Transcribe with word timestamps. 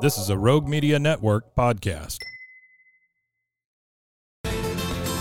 This 0.00 0.16
is 0.16 0.30
a 0.30 0.38
Rogue 0.38 0.68
Media 0.68 0.96
Network 0.96 1.56
podcast. 1.56 2.18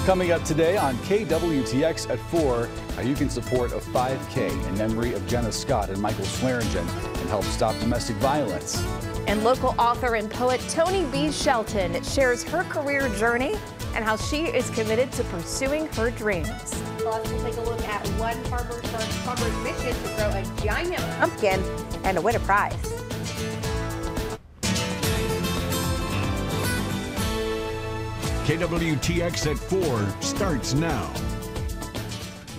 Coming 0.05 0.31
up 0.31 0.44
today 0.44 0.77
on 0.77 0.95
KWTX 0.98 2.12
at 2.12 2.20
4, 2.20 2.70
how 2.95 3.02
you 3.02 3.16
can 3.16 3.27
support 3.27 3.71
a 3.71 3.77
5K 3.77 4.68
in 4.68 4.77
memory 4.77 5.13
of 5.13 5.26
Jenna 5.26 5.52
Scott 5.52 5.90
and 5.90 5.99
Michael 5.99 6.26
Swearingin 6.26 6.88
and 7.20 7.30
help 7.30 7.44
stop 7.45 7.76
domestic 7.80 8.18
violence. 8.18 8.80
And 9.26 9.44
local 9.44 9.73
author 9.80 10.13
and 10.13 10.30
poet 10.30 10.62
Tonee 10.70 11.12
B. 11.12 11.32
Shelton 11.32 12.04
shares 12.04 12.44
her 12.44 12.63
career 12.66 13.09
journey 13.16 13.55
and 13.96 14.05
how 14.05 14.16
she 14.16 14.44
is 14.44 14.70
committed 14.70 15.12
to 15.13 15.23
pursuing 15.23 15.88
her 15.94 16.12
dreams. 16.12 16.49
Plus, 16.99 17.27
we'll 17.32 17.44
take 17.44 17.57
a 17.57 17.62
look 17.62 17.82
at 17.88 18.07
one 18.20 18.35
farmer's 18.44 18.85
farmer's 19.26 19.63
mission 19.63 20.04
to 20.04 20.16
grow 20.18 20.30
a 20.30 20.44
giant 20.63 21.04
pumpkin 21.20 21.59
and 22.04 22.18
to 22.18 22.21
win 22.21 22.35
a 22.35 22.40
prize. 22.41 23.06
KWTX 28.48 29.51
at 29.51 29.57
4 29.57 30.21
starts 30.21 30.73
now. 30.73 31.37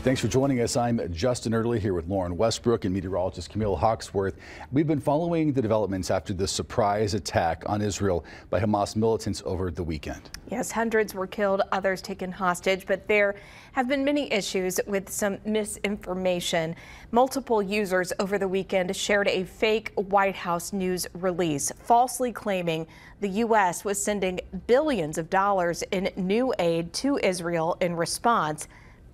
Thanks 0.08 0.22
for 0.22 0.28
joining 0.28 0.62
us. 0.62 0.74
I'm 0.74 1.12
Justin 1.12 1.52
Early 1.52 1.78
here 1.78 1.92
with 1.92 2.08
Lauren 2.08 2.34
Westbrook 2.34 2.86
and 2.86 2.94
meteorologist 2.94 3.50
Camille 3.50 3.76
Hawksworth. 3.76 4.36
We've 4.72 4.86
been 4.86 5.02
following 5.02 5.52
the 5.52 5.60
developments 5.60 6.10
after 6.10 6.32
the 6.32 6.48
surprise 6.48 7.12
attack 7.12 7.62
on 7.66 7.82
Israel 7.82 8.24
by 8.48 8.58
Hamas 8.58 8.96
militants 8.96 9.42
over 9.44 9.70
the 9.70 9.84
weekend. 9.84 10.30
Yes, 10.50 10.72
hundreds 10.72 11.14
were 11.14 11.26
killed, 11.26 11.60
others 11.72 12.00
taken 12.00 12.32
hostage, 12.32 12.86
but 12.86 13.06
there 13.06 13.34
have 13.72 13.86
been 13.86 14.02
many 14.02 14.32
issues 14.32 14.80
with 14.86 15.10
some 15.10 15.36
misinformation. 15.44 16.74
Multiple 17.10 17.60
users 17.60 18.10
over 18.18 18.38
the 18.38 18.48
weekend 18.48 18.96
shared 18.96 19.28
a 19.28 19.44
fake 19.44 19.92
White 19.94 20.36
House 20.36 20.72
news 20.72 21.06
release, 21.12 21.70
falsely 21.80 22.32
claiming 22.32 22.86
the 23.20 23.28
U.S. 23.28 23.84
was 23.84 24.02
sending 24.02 24.40
billions 24.66 25.18
of 25.18 25.28
dollars 25.28 25.82
in 25.90 26.08
new 26.16 26.54
aid 26.58 26.94
to 26.94 27.18
Israel 27.18 27.76
in 27.82 27.94
response. 27.94 28.68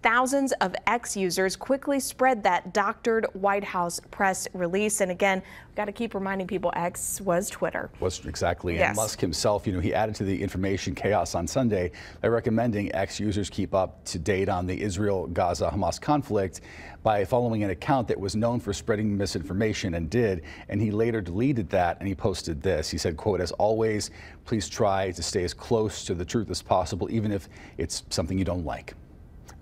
Thousands 0.05 0.53
of 0.61 0.77
X 0.87 1.17
users 1.17 1.57
quickly 1.57 1.99
spread 1.99 2.43
that 2.43 2.75
doctored 2.75 3.25
White 3.33 3.65
House 3.65 4.03
press 4.11 4.47
release. 4.53 5.01
And 5.01 5.11
again, 5.11 5.43
we've 5.67 5.77
got 5.77 5.87
to 5.87 5.93
keep 5.93 6.15
reminding 6.15 6.47
people 6.47 6.71
X 6.77 7.23
was 7.23 7.49
Twitter. 7.49 7.89
Was 8.01 8.23
exactly. 8.27 8.75
Yes. 8.75 8.89
And 8.89 8.97
Musk 8.97 9.19
himself, 9.19 9.67
you 9.67 9.73
know, 9.73 9.81
he 9.81 9.95
added 9.95 10.15
to 10.17 10.25
the 10.25 10.43
information 10.43 10.95
chaos 10.95 11.35
on 11.35 11.47
Sunday 11.47 11.91
by 12.21 12.29
recommending 12.29 12.95
X 12.95 13.19
users 13.19 13.49
keep 13.49 13.75
up 13.75 14.05
to 14.05 14.19
date 14.19 14.51
on 14.51 14.67
the 14.67 14.79
Israel 14.79 15.27
Gaza 15.29 15.71
Hamas 15.71 15.99
conflict 15.99 16.61
by 17.03 17.25
following 17.25 17.65
an 17.65 17.71
account 17.71 18.07
that 18.09 18.21
was 18.21 18.37
known 18.37 18.61
for 18.61 18.75
spreading 18.75 19.17
misinformation 19.17 19.95
and 19.95 20.11
did. 20.11 20.43
And 20.69 20.83
he 20.83 20.91
later 20.91 21.23
deleted 21.23 21.71
that 21.71 21.97
and 22.01 22.07
he 22.07 22.15
posted 22.15 22.61
this. 22.61 22.91
He 22.91 22.99
said, 22.99 23.17
quote, 23.17 23.41
as 23.41 23.53
always, 23.53 24.11
please 24.45 24.69
try 24.69 25.13
to 25.13 25.23
stay 25.23 25.45
as 25.45 25.55
close 25.55 26.05
to 26.05 26.15
the 26.15 26.27
truth 26.27 26.51
as 26.51 26.61
possible, 26.61 27.09
even 27.11 27.33
if 27.33 27.49
it's 27.79 28.03
something 28.11 28.39
you 28.39 28.45
don't 28.45 28.67
like. 28.67 28.93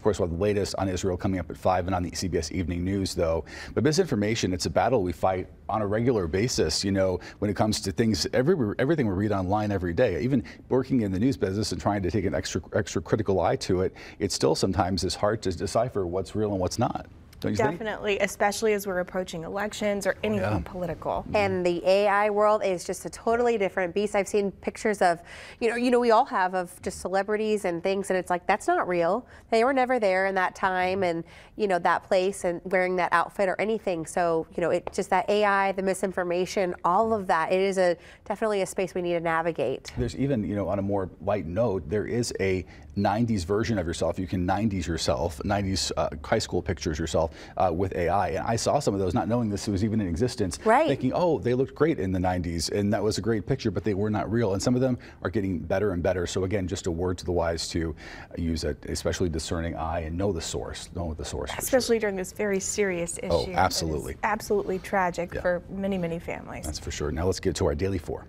Of 0.02 0.04
course, 0.04 0.18
we'll 0.18 0.30
have 0.30 0.36
the 0.36 0.42
latest 0.42 0.74
on 0.78 0.88
Israel 0.88 1.16
coming 1.16 1.38
up 1.38 1.48
at 1.48 1.56
5 1.56 1.86
and 1.86 1.94
on 1.94 2.02
the 2.02 2.10
CBS 2.10 2.50
Evening 2.50 2.82
News, 2.82 3.14
though. 3.14 3.44
But 3.72 3.84
misinformation, 3.84 4.52
it's 4.52 4.66
a 4.66 4.70
battle 4.70 5.00
we 5.00 5.12
fight 5.12 5.46
on 5.68 5.80
a 5.80 5.86
regular 5.86 6.26
basis, 6.26 6.82
you 6.82 6.90
know, 6.90 7.20
when 7.38 7.48
it 7.48 7.54
comes 7.54 7.80
to 7.82 7.92
things, 7.92 8.26
every, 8.32 8.56
everything 8.80 9.06
we 9.06 9.14
read 9.14 9.30
online 9.30 9.70
every 9.70 9.92
day. 9.94 10.20
Even 10.20 10.42
working 10.70 11.02
in 11.02 11.12
the 11.12 11.20
news 11.20 11.36
business 11.36 11.70
and 11.70 11.80
trying 11.80 12.02
to 12.02 12.10
take 12.10 12.24
an 12.24 12.34
extra, 12.34 12.60
extra 12.72 13.00
critical 13.00 13.38
eye 13.38 13.54
to 13.54 13.82
it, 13.82 13.94
it 14.18 14.32
still 14.32 14.56
sometimes 14.56 15.04
is 15.04 15.14
hard 15.14 15.40
to 15.42 15.56
decipher 15.56 16.04
what's 16.04 16.34
real 16.34 16.50
and 16.50 16.58
what's 16.58 16.80
not. 16.80 17.06
Definitely, 17.42 18.18
think? 18.18 18.30
especially 18.30 18.72
as 18.72 18.86
we're 18.86 19.00
approaching 19.00 19.44
elections 19.44 20.06
or 20.06 20.14
oh, 20.16 20.20
anything 20.24 20.44
yeah. 20.44 20.62
political. 20.64 21.24
Mm-hmm. 21.26 21.36
And 21.36 21.66
the 21.66 21.86
AI 21.86 22.30
world 22.30 22.62
is 22.64 22.84
just 22.84 23.04
a 23.04 23.10
totally 23.10 23.58
different 23.58 23.94
beast. 23.94 24.14
I've 24.14 24.28
seen 24.28 24.50
pictures 24.50 25.02
of, 25.02 25.20
you 25.60 25.68
know, 25.68 25.76
you 25.76 25.90
know, 25.90 26.00
we 26.00 26.10
all 26.10 26.24
have 26.24 26.54
of 26.54 26.80
just 26.82 27.00
celebrities 27.00 27.64
and 27.64 27.82
things, 27.82 28.10
and 28.10 28.18
it's 28.18 28.30
like 28.30 28.46
that's 28.46 28.66
not 28.66 28.88
real. 28.88 29.26
They 29.50 29.64
were 29.64 29.72
never 29.72 29.98
there 29.98 30.26
in 30.26 30.34
that 30.36 30.54
time 30.54 31.02
and 31.02 31.24
you 31.56 31.68
know 31.68 31.78
that 31.78 32.04
place 32.04 32.44
and 32.44 32.60
wearing 32.64 32.96
that 32.96 33.12
outfit 33.12 33.48
or 33.48 33.60
anything. 33.60 34.06
So 34.06 34.46
you 34.56 34.60
know, 34.60 34.70
it 34.70 34.88
just 34.92 35.10
that 35.10 35.28
AI, 35.28 35.72
the 35.72 35.82
misinformation, 35.82 36.74
all 36.84 37.12
of 37.12 37.26
that. 37.26 37.52
It 37.52 37.60
is 37.60 37.78
a 37.78 37.96
definitely 38.24 38.62
a 38.62 38.66
space 38.66 38.94
we 38.94 39.02
need 39.02 39.14
to 39.14 39.20
navigate. 39.20 39.92
There's 39.96 40.16
even 40.16 40.44
you 40.44 40.56
know 40.56 40.68
on 40.68 40.78
a 40.78 40.82
more 40.82 41.10
light 41.20 41.46
note, 41.46 41.88
there 41.88 42.06
is 42.06 42.32
a 42.40 42.64
90s 42.96 43.44
version 43.44 43.78
of 43.78 43.86
yourself. 43.86 44.18
You 44.18 44.26
can 44.26 44.46
90s 44.46 44.86
yourself, 44.86 45.38
90s 45.38 45.92
uh, 45.96 46.10
high 46.24 46.38
school 46.38 46.62
pictures 46.62 46.98
yourself 46.98 47.32
uh, 47.56 47.70
with 47.72 47.94
AI. 47.94 48.30
And 48.30 48.38
I 48.38 48.56
saw 48.56 48.78
some 48.78 48.94
of 48.94 49.00
those, 49.00 49.14
not 49.14 49.28
knowing 49.28 49.48
this 49.48 49.66
was 49.66 49.84
even 49.84 50.00
in 50.00 50.08
existence, 50.08 50.58
right. 50.64 50.86
thinking, 50.86 51.12
oh, 51.14 51.38
they 51.38 51.54
looked 51.54 51.74
great 51.74 51.98
in 51.98 52.12
the 52.12 52.18
90s, 52.18 52.70
and 52.70 52.92
that 52.92 53.02
was 53.02 53.18
a 53.18 53.20
great 53.20 53.46
picture, 53.46 53.70
but 53.70 53.84
they 53.84 53.94
were 53.94 54.10
not 54.10 54.30
real. 54.30 54.52
And 54.52 54.62
some 54.62 54.74
of 54.74 54.80
them 54.80 54.98
are 55.22 55.30
getting 55.30 55.58
better 55.58 55.92
and 55.92 56.02
better. 56.02 56.26
So 56.26 56.44
again, 56.44 56.68
just 56.68 56.86
a 56.86 56.90
word 56.90 57.18
to 57.18 57.24
the 57.24 57.32
wise 57.32 57.68
to 57.68 57.94
use 58.36 58.64
a 58.64 58.76
especially 58.88 59.28
discerning 59.28 59.76
eye 59.76 60.00
and 60.00 60.16
know 60.16 60.32
the 60.32 60.40
source, 60.40 60.90
know 60.94 61.14
the 61.14 61.24
source. 61.24 61.50
Especially 61.56 61.96
sure. 61.96 62.00
during 62.00 62.16
this 62.16 62.32
very 62.32 62.60
serious 62.60 63.18
issue. 63.18 63.28
Oh, 63.30 63.48
absolutely. 63.52 64.16
Absolutely 64.22 64.78
tragic 64.78 65.34
yeah. 65.34 65.40
for 65.40 65.62
many, 65.70 65.98
many 65.98 66.18
families. 66.18 66.64
That's 66.64 66.78
for 66.78 66.90
sure. 66.90 67.10
Now 67.12 67.26
let's 67.26 67.40
get 67.40 67.56
to 67.56 67.66
our 67.66 67.74
daily 67.74 67.98
four. 67.98 68.26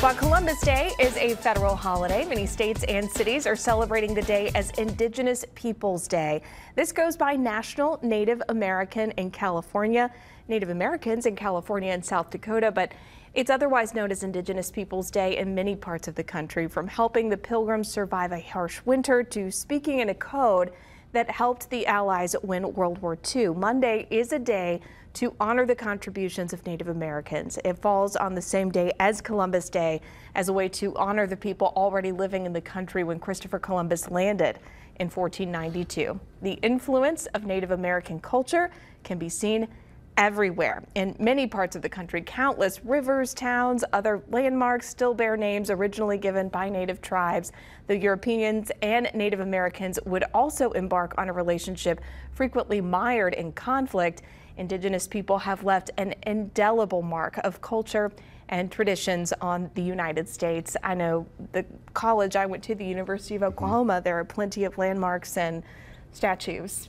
While 0.00 0.14
Columbus 0.14 0.60
Day 0.60 0.92
is 1.00 1.16
a 1.16 1.34
federal 1.34 1.74
holiday, 1.74 2.24
many 2.24 2.46
states 2.46 2.84
and 2.84 3.10
cities 3.10 3.48
are 3.48 3.56
celebrating 3.56 4.14
the 4.14 4.22
day 4.22 4.48
as 4.54 4.70
Indigenous 4.78 5.44
Peoples 5.56 6.06
Day. 6.06 6.40
This 6.76 6.92
goes 6.92 7.16
by 7.16 7.34
National 7.34 7.98
Native 8.00 8.40
American 8.48 9.10
in 9.12 9.32
California, 9.32 10.08
Native 10.46 10.68
Americans 10.68 11.26
in 11.26 11.34
California 11.34 11.92
and 11.92 12.04
South 12.04 12.30
Dakota, 12.30 12.70
but 12.70 12.92
it's 13.34 13.50
otherwise 13.50 13.92
known 13.92 14.12
as 14.12 14.22
Indigenous 14.22 14.70
Peoples 14.70 15.10
Day 15.10 15.36
in 15.36 15.52
many 15.52 15.74
parts 15.74 16.06
of 16.06 16.14
the 16.14 16.22
country, 16.22 16.68
from 16.68 16.86
helping 16.86 17.28
the 17.28 17.36
pilgrims 17.36 17.88
survive 17.88 18.30
a 18.30 18.40
harsh 18.40 18.80
winter 18.84 19.24
to 19.24 19.50
speaking 19.50 19.98
in 19.98 20.10
a 20.10 20.14
code 20.14 20.70
that 21.12 21.30
helped 21.30 21.70
the 21.70 21.86
Allies 21.86 22.36
win 22.42 22.72
World 22.74 22.98
War 22.98 23.16
II. 23.34 23.48
Monday 23.48 24.06
is 24.10 24.32
a 24.32 24.38
day 24.38 24.80
to 25.14 25.34
honor 25.40 25.66
the 25.66 25.74
contributions 25.74 26.52
of 26.52 26.64
Native 26.66 26.88
Americans. 26.88 27.58
It 27.64 27.78
falls 27.78 28.14
on 28.14 28.34
the 28.34 28.42
same 28.42 28.70
day 28.70 28.92
as 29.00 29.20
Columbus 29.20 29.68
Day 29.68 30.00
as 30.34 30.48
a 30.48 30.52
way 30.52 30.68
to 30.68 30.94
honor 30.96 31.26
the 31.26 31.36
people 31.36 31.72
already 31.76 32.12
living 32.12 32.46
in 32.46 32.52
the 32.52 32.60
country 32.60 33.04
when 33.04 33.18
Christopher 33.18 33.58
Columbus 33.58 34.10
landed 34.10 34.58
in 35.00 35.08
1492. 35.08 36.20
The 36.42 36.52
influence 36.62 37.26
of 37.26 37.44
Native 37.44 37.70
American 37.70 38.20
culture 38.20 38.70
can 39.02 39.18
be 39.18 39.28
seen 39.28 39.68
everywhere. 40.18 40.82
In 40.96 41.14
many 41.20 41.46
parts 41.46 41.76
of 41.76 41.82
the 41.82 41.88
country, 41.88 42.20
countless 42.20 42.84
rivers, 42.84 43.32
towns, 43.32 43.84
other 43.92 44.20
landmarks 44.28 44.88
still 44.88 45.14
bear 45.14 45.36
names 45.36 45.70
originally 45.70 46.18
given 46.18 46.48
by 46.48 46.68
Native 46.68 47.00
tribes. 47.00 47.52
The 47.86 47.96
Europeans 47.96 48.72
and 48.82 49.08
Native 49.14 49.38
Americans 49.38 49.98
would 50.04 50.24
also 50.34 50.72
embark 50.72 51.14
on 51.16 51.28
a 51.28 51.32
relationship 51.32 52.00
frequently 52.32 52.80
mired 52.80 53.32
in 53.34 53.52
conflict 53.52 54.22
Indigenous 54.56 55.06
people 55.06 55.38
have 55.38 55.62
left 55.62 55.92
an 55.98 56.16
indelible 56.26 57.00
mark 57.00 57.38
of 57.44 57.60
culture 57.60 58.10
and 58.48 58.72
traditions 58.72 59.32
on 59.40 59.70
the 59.74 59.82
United 59.82 60.28
States. 60.28 60.76
I 60.82 60.94
know 60.94 61.26
the 61.52 61.64
college 61.94 62.34
I 62.34 62.44
went 62.44 62.64
to, 62.64 62.74
the 62.74 62.84
University 62.84 63.36
of 63.36 63.44
Oklahoma, 63.44 64.00
there 64.04 64.18
are 64.18 64.24
plenty 64.24 64.64
of 64.64 64.76
landmarks 64.76 65.36
and 65.36 65.62
statues 66.10 66.88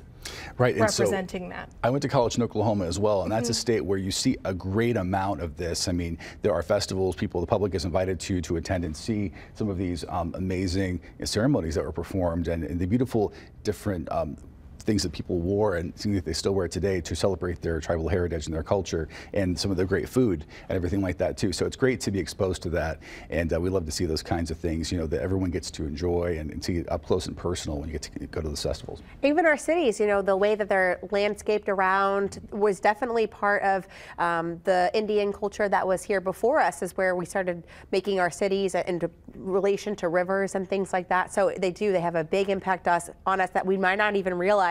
right 0.57 0.77
representing 0.77 1.49
so 1.49 1.49
that. 1.49 1.69
I 1.83 1.89
went 1.89 2.01
to 2.03 2.07
college 2.07 2.37
in 2.37 2.43
Oklahoma 2.43 2.85
as 2.85 2.99
well, 2.99 3.23
and 3.23 3.31
that's 3.31 3.49
a 3.49 3.51
mm-hmm. 3.51 3.59
state 3.59 3.81
where 3.85 3.97
you 3.97 4.11
see 4.11 4.37
a 4.45 4.53
great 4.53 4.97
amount 4.97 5.41
of 5.41 5.57
this. 5.57 5.87
I 5.87 5.91
mean, 5.91 6.17
there 6.41 6.53
are 6.53 6.63
festivals, 6.63 7.15
people, 7.15 7.41
the 7.41 7.47
public 7.47 7.75
is 7.75 7.85
invited 7.85 8.19
to 8.21 8.41
to 8.41 8.57
attend 8.57 8.85
and 8.85 8.95
see 8.95 9.31
some 9.53 9.69
of 9.69 9.77
these 9.77 10.05
um, 10.09 10.33
amazing 10.35 10.99
ceremonies 11.23 11.75
that 11.75 11.83
were 11.83 11.91
performed, 11.91 12.47
and, 12.47 12.63
and 12.63 12.79
the 12.79 12.85
beautiful 12.85 13.33
different 13.63 14.11
um, 14.11 14.37
things 14.79 15.03
that 15.03 15.11
people 15.11 15.39
wore 15.39 15.75
and 15.75 15.95
things 15.95 16.15
that 16.15 16.25
they 16.25 16.33
still 16.33 16.53
wear 16.53 16.67
today 16.67 17.01
to 17.01 17.15
celebrate 17.15 17.61
their 17.61 17.79
tribal 17.79 18.07
heritage 18.07 18.45
and 18.45 18.53
their 18.53 18.63
culture 18.63 19.07
and 19.33 19.57
some 19.57 19.71
of 19.71 19.77
their 19.77 19.85
great 19.85 20.07
food 20.09 20.45
and 20.69 20.75
everything 20.75 21.01
like 21.01 21.17
that 21.17 21.37
too. 21.37 21.51
So 21.51 21.65
it's 21.65 21.75
great 21.75 21.99
to 22.01 22.11
be 22.11 22.19
exposed 22.19 22.61
to 22.63 22.69
that, 22.71 22.99
and 23.29 23.53
uh, 23.53 23.59
we 23.59 23.69
love 23.69 23.85
to 23.85 23.91
see 23.91 24.05
those 24.05 24.23
kinds 24.23 24.51
of 24.51 24.57
things, 24.57 24.91
you 24.91 24.97
know, 24.97 25.07
that 25.07 25.21
everyone 25.21 25.51
gets 25.51 25.69
to 25.71 25.83
enjoy 25.83 26.37
and, 26.39 26.51
and 26.51 26.63
see 26.63 26.85
up 26.85 27.05
close 27.05 27.27
and 27.27 27.35
personal 27.35 27.79
when 27.79 27.89
you 27.89 27.93
get 27.93 28.03
to 28.03 28.27
go 28.27 28.41
to 28.41 28.47
those 28.47 28.63
festivals. 28.63 29.01
Even 29.23 29.45
our 29.45 29.57
cities, 29.57 29.99
you 29.99 30.07
know, 30.07 30.21
the 30.21 30.35
way 30.35 30.55
that 30.55 30.69
they're 30.69 30.99
landscaped 31.11 31.69
around 31.69 32.39
was 32.51 32.79
definitely 32.79 33.27
part 33.27 33.61
of 33.63 33.87
um, 34.17 34.59
the 34.63 34.89
Indian 34.93 35.33
culture 35.33 35.67
that 35.67 35.85
was 35.85 36.03
here 36.03 36.21
before 36.21 36.59
us, 36.59 36.81
is 36.81 36.95
where 36.95 37.15
we 37.15 37.25
started 37.25 37.63
making 37.91 38.19
our 38.19 38.29
cities 38.29 38.75
in 38.75 39.01
relation 39.35 39.95
to 39.95 40.07
rivers 40.07 40.55
and 40.55 40.69
things 40.69 40.93
like 40.93 41.07
that. 41.09 41.33
So 41.33 41.53
they 41.57 41.71
do, 41.71 41.91
they 41.91 42.01
have 42.01 42.15
a 42.15 42.23
big 42.23 42.49
impact 42.49 42.87
us, 42.87 43.09
on 43.25 43.41
us 43.41 43.49
that 43.51 43.65
we 43.65 43.77
might 43.77 43.97
not 43.97 44.15
even 44.15 44.33
realize 44.33 44.68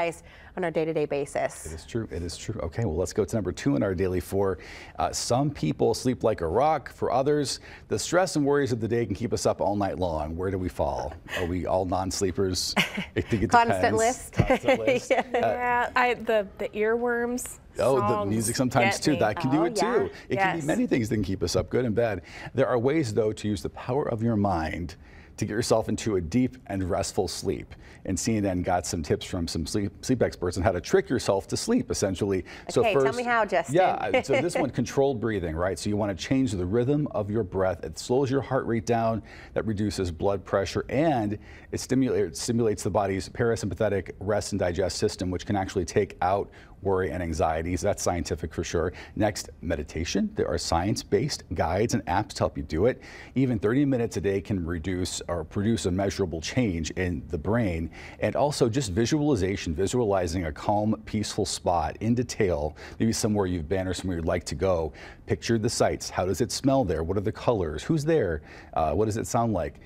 on 0.56 0.64
our 0.64 0.70
day-to-day 0.70 1.06
basis. 1.06 1.66
It 1.66 1.72
is 1.72 1.84
true. 1.84 2.08
It 2.10 2.22
is 2.22 2.36
true. 2.36 2.58
Okay, 2.62 2.84
well, 2.84 2.96
let's 2.96 3.12
go 3.12 3.24
to 3.24 3.36
number 3.36 3.52
two 3.52 3.76
in 3.76 3.82
our 3.82 3.94
daily 3.94 4.20
four. 4.20 4.58
Uh, 4.98 5.10
some 5.12 5.50
people 5.50 5.94
sleep 5.94 6.24
like 6.24 6.40
a 6.40 6.46
rock. 6.46 6.92
For 6.92 7.10
others, 7.12 7.60
the 7.88 7.98
stress 7.98 8.36
and 8.36 8.44
worries 8.44 8.72
of 8.72 8.80
the 8.80 8.88
day 8.88 9.06
can 9.06 9.14
keep 9.14 9.32
us 9.32 9.46
up 9.46 9.60
all 9.60 9.76
night 9.76 9.98
long. 9.98 10.36
Where 10.36 10.50
do 10.50 10.58
we 10.58 10.68
fall? 10.68 11.14
Are 11.38 11.46
we 11.46 11.66
all 11.66 11.84
non-sleepers? 11.84 12.74
I 12.78 13.20
think 13.20 13.42
it 13.44 13.50
Constant 13.50 13.80
depends. 13.80 13.98
list. 13.98 14.32
Constant 14.34 14.80
list. 14.86 15.10
yeah. 15.10 15.20
Uh, 15.34 15.38
yeah, 15.38 15.90
I, 15.94 16.14
the 16.14 16.46
the 16.58 16.68
earworms. 16.70 17.58
Oh, 17.80 18.24
the 18.24 18.26
music 18.26 18.56
sometimes 18.56 18.98
too. 18.98 19.12
me. 19.12 19.18
That 19.20 19.36
can 19.38 19.50
do 19.52 19.58
Oh, 19.60 19.64
it 19.64 19.76
too. 19.76 19.86
yeah. 19.86 20.08
It 20.28 20.36
can 20.38 20.60
be 20.60 20.66
many 20.66 20.86
things 20.88 21.08
that 21.08 21.14
can 21.14 21.22
keep 21.24 21.42
us 21.44 21.54
up, 21.54 21.70
good 21.70 21.84
and 21.84 21.94
bad. 21.94 22.22
There 22.54 22.66
are 22.66 22.76
ways, 22.78 23.14
though, 23.14 23.32
to 23.32 23.48
use 23.48 23.62
the 23.62 23.70
power 23.70 24.08
of 24.08 24.20
your 24.22 24.34
mind 24.36 24.96
to 25.38 25.44
get 25.44 25.52
yourself 25.52 25.88
into 25.88 26.16
a 26.16 26.20
deep 26.20 26.56
and 26.66 26.88
restful 26.88 27.28
sleep. 27.28 27.74
And 28.04 28.16
CNN 28.16 28.62
got 28.62 28.86
some 28.86 29.02
tips 29.02 29.24
from 29.24 29.48
some 29.48 29.66
sleep, 29.66 29.92
sleep 30.04 30.22
experts 30.22 30.56
on 30.56 30.62
how 30.62 30.72
to 30.72 30.80
trick 30.80 31.08
yourself 31.08 31.46
to 31.48 31.56
sleep, 31.56 31.90
essentially. 31.90 32.44
Okay, 32.76 32.94
tell 32.94 33.12
me 33.12 33.22
how, 33.22 33.44
Justin. 33.44 33.76
Yeah, 33.76 34.22
so 34.22 34.40
this 34.40 34.54
one, 34.56 34.70
controlled 34.70 35.20
breathing, 35.20 35.54
right? 35.56 35.78
So 35.78 35.90
you 35.90 35.96
want 35.96 36.16
to 36.16 36.24
change 36.26 36.52
the 36.52 36.66
rhythm 36.66 37.06
of 37.12 37.30
your 37.30 37.42
breath. 37.42 37.84
It 37.84 37.98
slows 37.98 38.30
your 38.30 38.40
heart 38.40 38.66
rate 38.66 38.86
down. 38.86 39.22
That 39.54 39.66
reduces 39.66 40.10
blood 40.10 40.44
pressure, 40.44 40.84
and 40.88 41.38
it 41.72 41.80
stimulates, 41.80 42.40
stimulates 42.40 42.82
the 42.82 42.90
body's 42.90 43.28
parasympathetic 43.28 44.12
rest 44.20 44.52
and 44.52 44.58
digest 44.58 44.98
system, 44.98 45.30
which 45.30 45.46
can 45.46 45.56
actually 45.56 45.84
take 45.84 46.16
out 46.22 46.50
worry 46.82 47.10
and 47.10 47.22
anxieties. 47.22 47.80
That's 47.80 48.02
scientific 48.02 48.54
for 48.54 48.64
sure. 48.64 48.92
Next, 49.16 49.50
meditation. 49.60 50.30
There 50.34 50.48
are 50.48 50.58
science-based 50.58 51.44
guides 51.54 51.94
and 51.94 52.04
apps 52.06 52.30
to 52.34 52.40
help 52.40 52.56
you 52.56 52.62
do 52.62 52.86
it. 52.86 53.00
Even 53.34 53.58
30 53.58 53.84
minutes 53.84 54.16
a 54.16 54.20
day 54.20 54.40
can 54.40 54.64
reduce 54.64 55.20
or 55.28 55.44
produce 55.44 55.86
a 55.86 55.90
measurable 55.90 56.40
change 56.40 56.90
in 56.92 57.22
the 57.28 57.38
brain. 57.38 57.90
And 58.20 58.36
also 58.36 58.68
just 58.68 58.92
visualization, 58.92 59.74
visualizing 59.74 60.46
a 60.46 60.52
calm, 60.52 61.00
peaceful 61.04 61.46
spot 61.46 61.96
in 62.00 62.14
detail, 62.14 62.76
maybe 62.98 63.12
somewhere 63.12 63.46
you've 63.46 63.68
been 63.68 63.86
or 63.88 63.94
somewhere 63.94 64.16
you'd 64.18 64.26
like 64.26 64.44
to 64.44 64.54
go. 64.54 64.92
Picture 65.26 65.58
the 65.58 65.70
sights. 65.70 66.10
How 66.10 66.24
does 66.24 66.40
it 66.40 66.52
smell 66.52 66.84
there? 66.84 67.02
What 67.02 67.16
are 67.16 67.22
the 67.22 67.32
colors? 67.32 67.82
Who's 67.82 68.04
there? 68.04 68.42
Uh, 68.74 68.92
what 68.92 69.06
does 69.06 69.16
it 69.16 69.26
sound 69.26 69.52
like? 69.52 69.80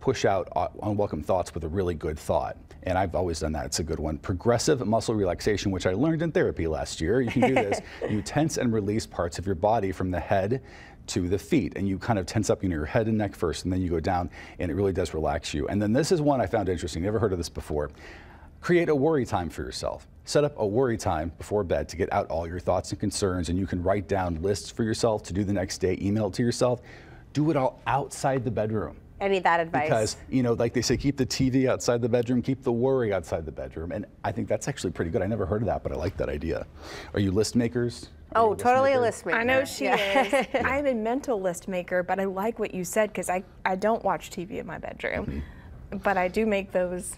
Push 0.00 0.24
out 0.24 0.48
uh, 0.54 0.68
unwelcome 0.82 1.22
thoughts 1.22 1.54
with 1.54 1.64
a 1.64 1.68
really 1.68 1.94
good 1.94 2.18
thought. 2.18 2.56
And 2.84 2.96
I've 2.96 3.14
always 3.14 3.40
done 3.40 3.52
that. 3.52 3.66
It's 3.66 3.80
a 3.80 3.84
good 3.84 3.98
one. 3.98 4.18
Progressive 4.18 4.86
muscle 4.86 5.14
relaxation, 5.14 5.72
which 5.72 5.86
I 5.86 5.92
learned 5.92 6.22
in 6.22 6.30
therapy 6.30 6.66
last 6.66 7.00
year. 7.00 7.20
You 7.20 7.30
can 7.30 7.42
do 7.42 7.54
this. 7.54 7.80
you 8.10 8.22
tense 8.22 8.58
and 8.58 8.72
release 8.72 9.06
parts 9.06 9.38
of 9.38 9.46
your 9.46 9.56
body 9.56 9.90
from 9.90 10.10
the 10.10 10.20
head 10.20 10.62
to 11.08 11.28
the 11.28 11.38
feet. 11.38 11.72
And 11.76 11.88
you 11.88 11.98
kind 11.98 12.18
of 12.18 12.26
tense 12.26 12.48
up 12.48 12.62
you 12.62 12.68
know, 12.68 12.76
your 12.76 12.84
head 12.84 13.08
and 13.08 13.18
neck 13.18 13.34
first, 13.34 13.64
and 13.64 13.72
then 13.72 13.82
you 13.82 13.90
go 13.90 14.00
down, 14.00 14.30
and 14.60 14.70
it 14.70 14.74
really 14.74 14.92
does 14.92 15.14
relax 15.14 15.52
you. 15.52 15.66
And 15.68 15.82
then 15.82 15.92
this 15.92 16.12
is 16.12 16.20
one 16.20 16.40
I 16.40 16.46
found 16.46 16.68
interesting. 16.68 17.02
Never 17.02 17.18
heard 17.18 17.32
of 17.32 17.38
this 17.38 17.48
before. 17.48 17.90
Create 18.60 18.88
a 18.88 18.94
worry 18.94 19.24
time 19.24 19.48
for 19.48 19.62
yourself. 19.62 20.06
Set 20.24 20.42
up 20.42 20.54
a 20.58 20.66
worry 20.66 20.96
time 20.96 21.30
before 21.38 21.62
bed 21.62 21.88
to 21.88 21.96
get 21.96 22.12
out 22.12 22.28
all 22.30 22.46
your 22.46 22.58
thoughts 22.58 22.90
and 22.90 22.98
concerns, 22.98 23.48
and 23.48 23.58
you 23.58 23.66
can 23.66 23.82
write 23.82 24.08
down 24.08 24.42
lists 24.42 24.70
for 24.70 24.82
yourself 24.82 25.22
to 25.24 25.32
do 25.32 25.44
the 25.44 25.52
next 25.52 25.78
day, 25.78 25.96
email 26.00 26.28
it 26.28 26.34
to 26.34 26.42
yourself. 26.42 26.82
Do 27.32 27.50
it 27.50 27.56
all 27.56 27.80
outside 27.86 28.44
the 28.44 28.50
bedroom. 28.50 28.96
I 29.20 29.28
need 29.28 29.44
that 29.44 29.60
advice. 29.60 29.88
Because, 29.88 30.16
you 30.28 30.42
know, 30.42 30.52
like 30.52 30.74
they 30.74 30.82
say, 30.82 30.96
keep 30.96 31.16
the 31.16 31.24
TV 31.24 31.68
outside 31.68 32.02
the 32.02 32.08
bedroom, 32.08 32.42
keep 32.42 32.62
the 32.62 32.72
worry 32.72 33.12
outside 33.12 33.46
the 33.46 33.52
bedroom. 33.52 33.92
And 33.92 34.06
I 34.24 34.32
think 34.32 34.46
that's 34.46 34.68
actually 34.68 34.90
pretty 34.90 35.10
good. 35.10 35.22
I 35.22 35.26
never 35.26 35.46
heard 35.46 35.62
of 35.62 35.66
that, 35.66 35.82
but 35.82 35.92
I 35.92 35.94
like 35.94 36.16
that 36.18 36.28
idea. 36.28 36.66
Are 37.14 37.20
you 37.20 37.32
list 37.32 37.56
makers? 37.56 38.10
Are 38.34 38.42
oh, 38.42 38.46
you 38.48 38.52
oh, 38.52 38.54
totally 38.54 38.90
a 38.90 38.94
maker? 38.94 39.02
list 39.02 39.26
maker. 39.26 39.38
I 39.38 39.44
know 39.44 39.64
she 39.64 39.84
Yeah. 39.84 40.22
is. 40.22 40.46
I'm 40.64 40.86
a 40.86 40.94
mental 40.94 41.40
list 41.40 41.66
maker, 41.66 42.02
but 42.02 42.20
I 42.20 42.24
like 42.24 42.58
what 42.58 42.74
you 42.74 42.84
said 42.84 43.10
because 43.10 43.30
I, 43.30 43.42
I 43.64 43.76
don't 43.76 44.04
watch 44.04 44.30
TV 44.30 44.58
in 44.58 44.66
my 44.66 44.78
bedroom, 44.78 45.26
mm-hmm. 45.26 45.98
but 45.98 46.18
I 46.18 46.28
do 46.28 46.44
make 46.44 46.72
those 46.72 47.16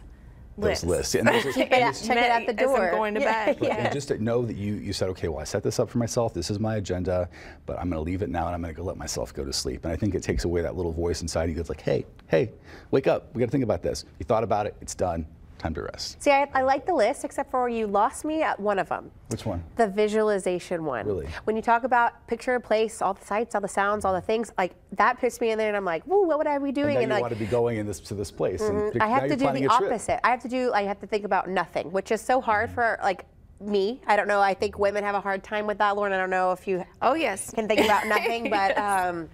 Those 0.59 0.85
lists. 0.85 0.85
lists. 0.85 1.15
And 1.15 1.29
those 1.29 1.47
are- 1.47 1.53
Keep 1.53 1.73
it, 1.73 1.95
check 2.05 2.17
it 2.17 2.31
at 2.31 2.47
the 2.47 2.63
As 2.63 2.69
I'm 2.71 2.75
door. 2.77 2.91
going 2.91 3.15
to 3.15 3.21
Yeah. 3.21 3.47
bed. 3.47 3.61
Right, 3.61 3.69
Yeah. 3.69 3.77
And 3.85 3.93
just 3.93 4.09
to 4.09 4.23
know 4.23 4.45
that 4.45 4.57
you, 4.57 4.75
you 4.75 4.93
said, 4.93 5.09
okay, 5.11 5.29
well, 5.29 5.41
I 5.41 5.45
set 5.45 5.63
this 5.63 5.79
up 5.79 5.89
for 5.89 5.99
myself. 5.99 6.35
This 6.35 6.51
is 6.51 6.59
my 6.59 6.77
agenda, 6.77 7.29
but 7.67 7.79
I'm 7.79 7.89
going 7.91 8.03
to 8.03 8.11
leave 8.11 8.23
it 8.23 8.29
now 8.31 8.47
and 8.47 8.55
I'm 8.55 8.61
going 8.63 8.75
to 8.75 8.77
go 8.81 8.85
let 8.85 8.97
myself 8.97 9.33
go 9.33 9.45
to 9.45 9.53
sleep. 9.53 9.85
And 9.85 9.93
I 9.93 9.97
think 9.97 10.15
it 10.15 10.23
takes 10.23 10.45
away 10.45 10.61
that 10.63 10.77
little 10.77 10.93
voice 10.93 11.23
inside 11.23 11.49
you 11.49 11.55
that's 11.55 11.69
like, 11.69 11.81
hey, 11.81 12.05
hey, 12.27 12.51
wake 12.91 13.07
up. 13.07 13.35
We 13.35 13.41
got 13.41 13.47
to 13.47 13.53
think 13.53 13.65
about 13.65 13.83
this. 13.83 14.05
You 14.19 14.25
thought 14.27 14.45
about 14.45 14.67
it. 14.67 14.75
It's 14.81 14.95
done. 14.95 15.27
Time 15.59 15.75
to 15.75 15.83
rest. 15.83 16.23
See, 16.23 16.31
I, 16.31 16.49
I 16.55 16.63
like 16.63 16.87
the 16.87 16.95
list, 16.95 17.25
except 17.25 17.51
for 17.51 17.69
you 17.69 17.87
lost 17.89 18.25
me 18.25 18.43
at 18.43 18.59
one 18.61 18.79
of 18.79 18.89
them. 18.89 19.11
Which 19.29 19.45
one? 19.45 19.63
The 19.77 19.89
visualization 19.89 20.85
one. 20.85 21.05
Really? 21.07 21.27
When 21.45 21.57
you 21.57 21.63
talk 21.63 21.83
about 21.85 22.27
picture 22.29 22.55
a 22.55 22.61
place, 22.61 23.03
all 23.03 23.15
the 23.15 23.25
sights, 23.25 23.55
all 23.55 23.61
the 23.61 23.67
sounds, 23.69 24.05
all 24.05 24.15
the 24.15 24.21
things, 24.21 24.53
like 24.57 24.73
that 24.93 25.19
puts 25.19 25.41
me 25.41 25.51
in 25.51 25.59
there, 25.59 25.69
and 25.69 25.77
I'm 25.77 25.85
like, 25.85 26.07
"Woo, 26.07 26.27
what 26.27 26.39
would 26.39 26.47
I 26.47 26.59
be 26.59 26.71
doing?" 26.73 26.97
And 26.99 27.09
now 27.09 27.17
you 27.17 27.23
like, 27.23 27.31
want 27.31 27.35
to 27.35 27.39
be 27.41 27.47
going 27.51 27.79
in 27.79 27.87
this 27.87 27.99
to 28.01 28.15
this 28.15 28.31
place. 28.31 28.61
and 28.63 28.93
pick- 28.93 29.03
I 29.03 29.09
have 29.09 29.25
to 29.29 29.37
do 29.37 29.53
the 29.53 29.67
opposite. 29.67 30.25
I 30.25 30.31
have 30.31 30.43
to 30.43 30.49
do. 30.49 30.73
I 30.73 30.83
have 30.85 31.01
to 31.01 31.07
think 31.07 31.25
about 31.25 31.49
nothing, 31.49 31.91
which 31.93 32.11
is 32.13 32.21
so 32.21 32.39
Mm-hmm. 32.39 32.45
hard 32.45 32.71
for 32.71 32.99
like 33.03 33.25
me. 33.61 34.01
I 34.07 34.15
don't 34.17 34.29
know. 34.29 34.41
I 34.41 34.55
think 34.55 34.79
women 34.79 35.03
have 35.03 35.17
a 35.17 35.21
hard 35.21 35.43
time 35.43 35.67
with 35.67 35.79
that, 35.79 35.97
Lauren. 35.97 36.13
I 36.13 36.17
don't 36.19 36.31
know 36.31 36.53
if 36.53 36.69
you 36.69 36.85
Oh, 37.03 37.15
yes. 37.15 37.51
can 37.51 37.67
think 37.67 37.81
about 37.81 38.07
nothing, 38.15 38.49
but 38.49 38.79
um, 38.79 39.29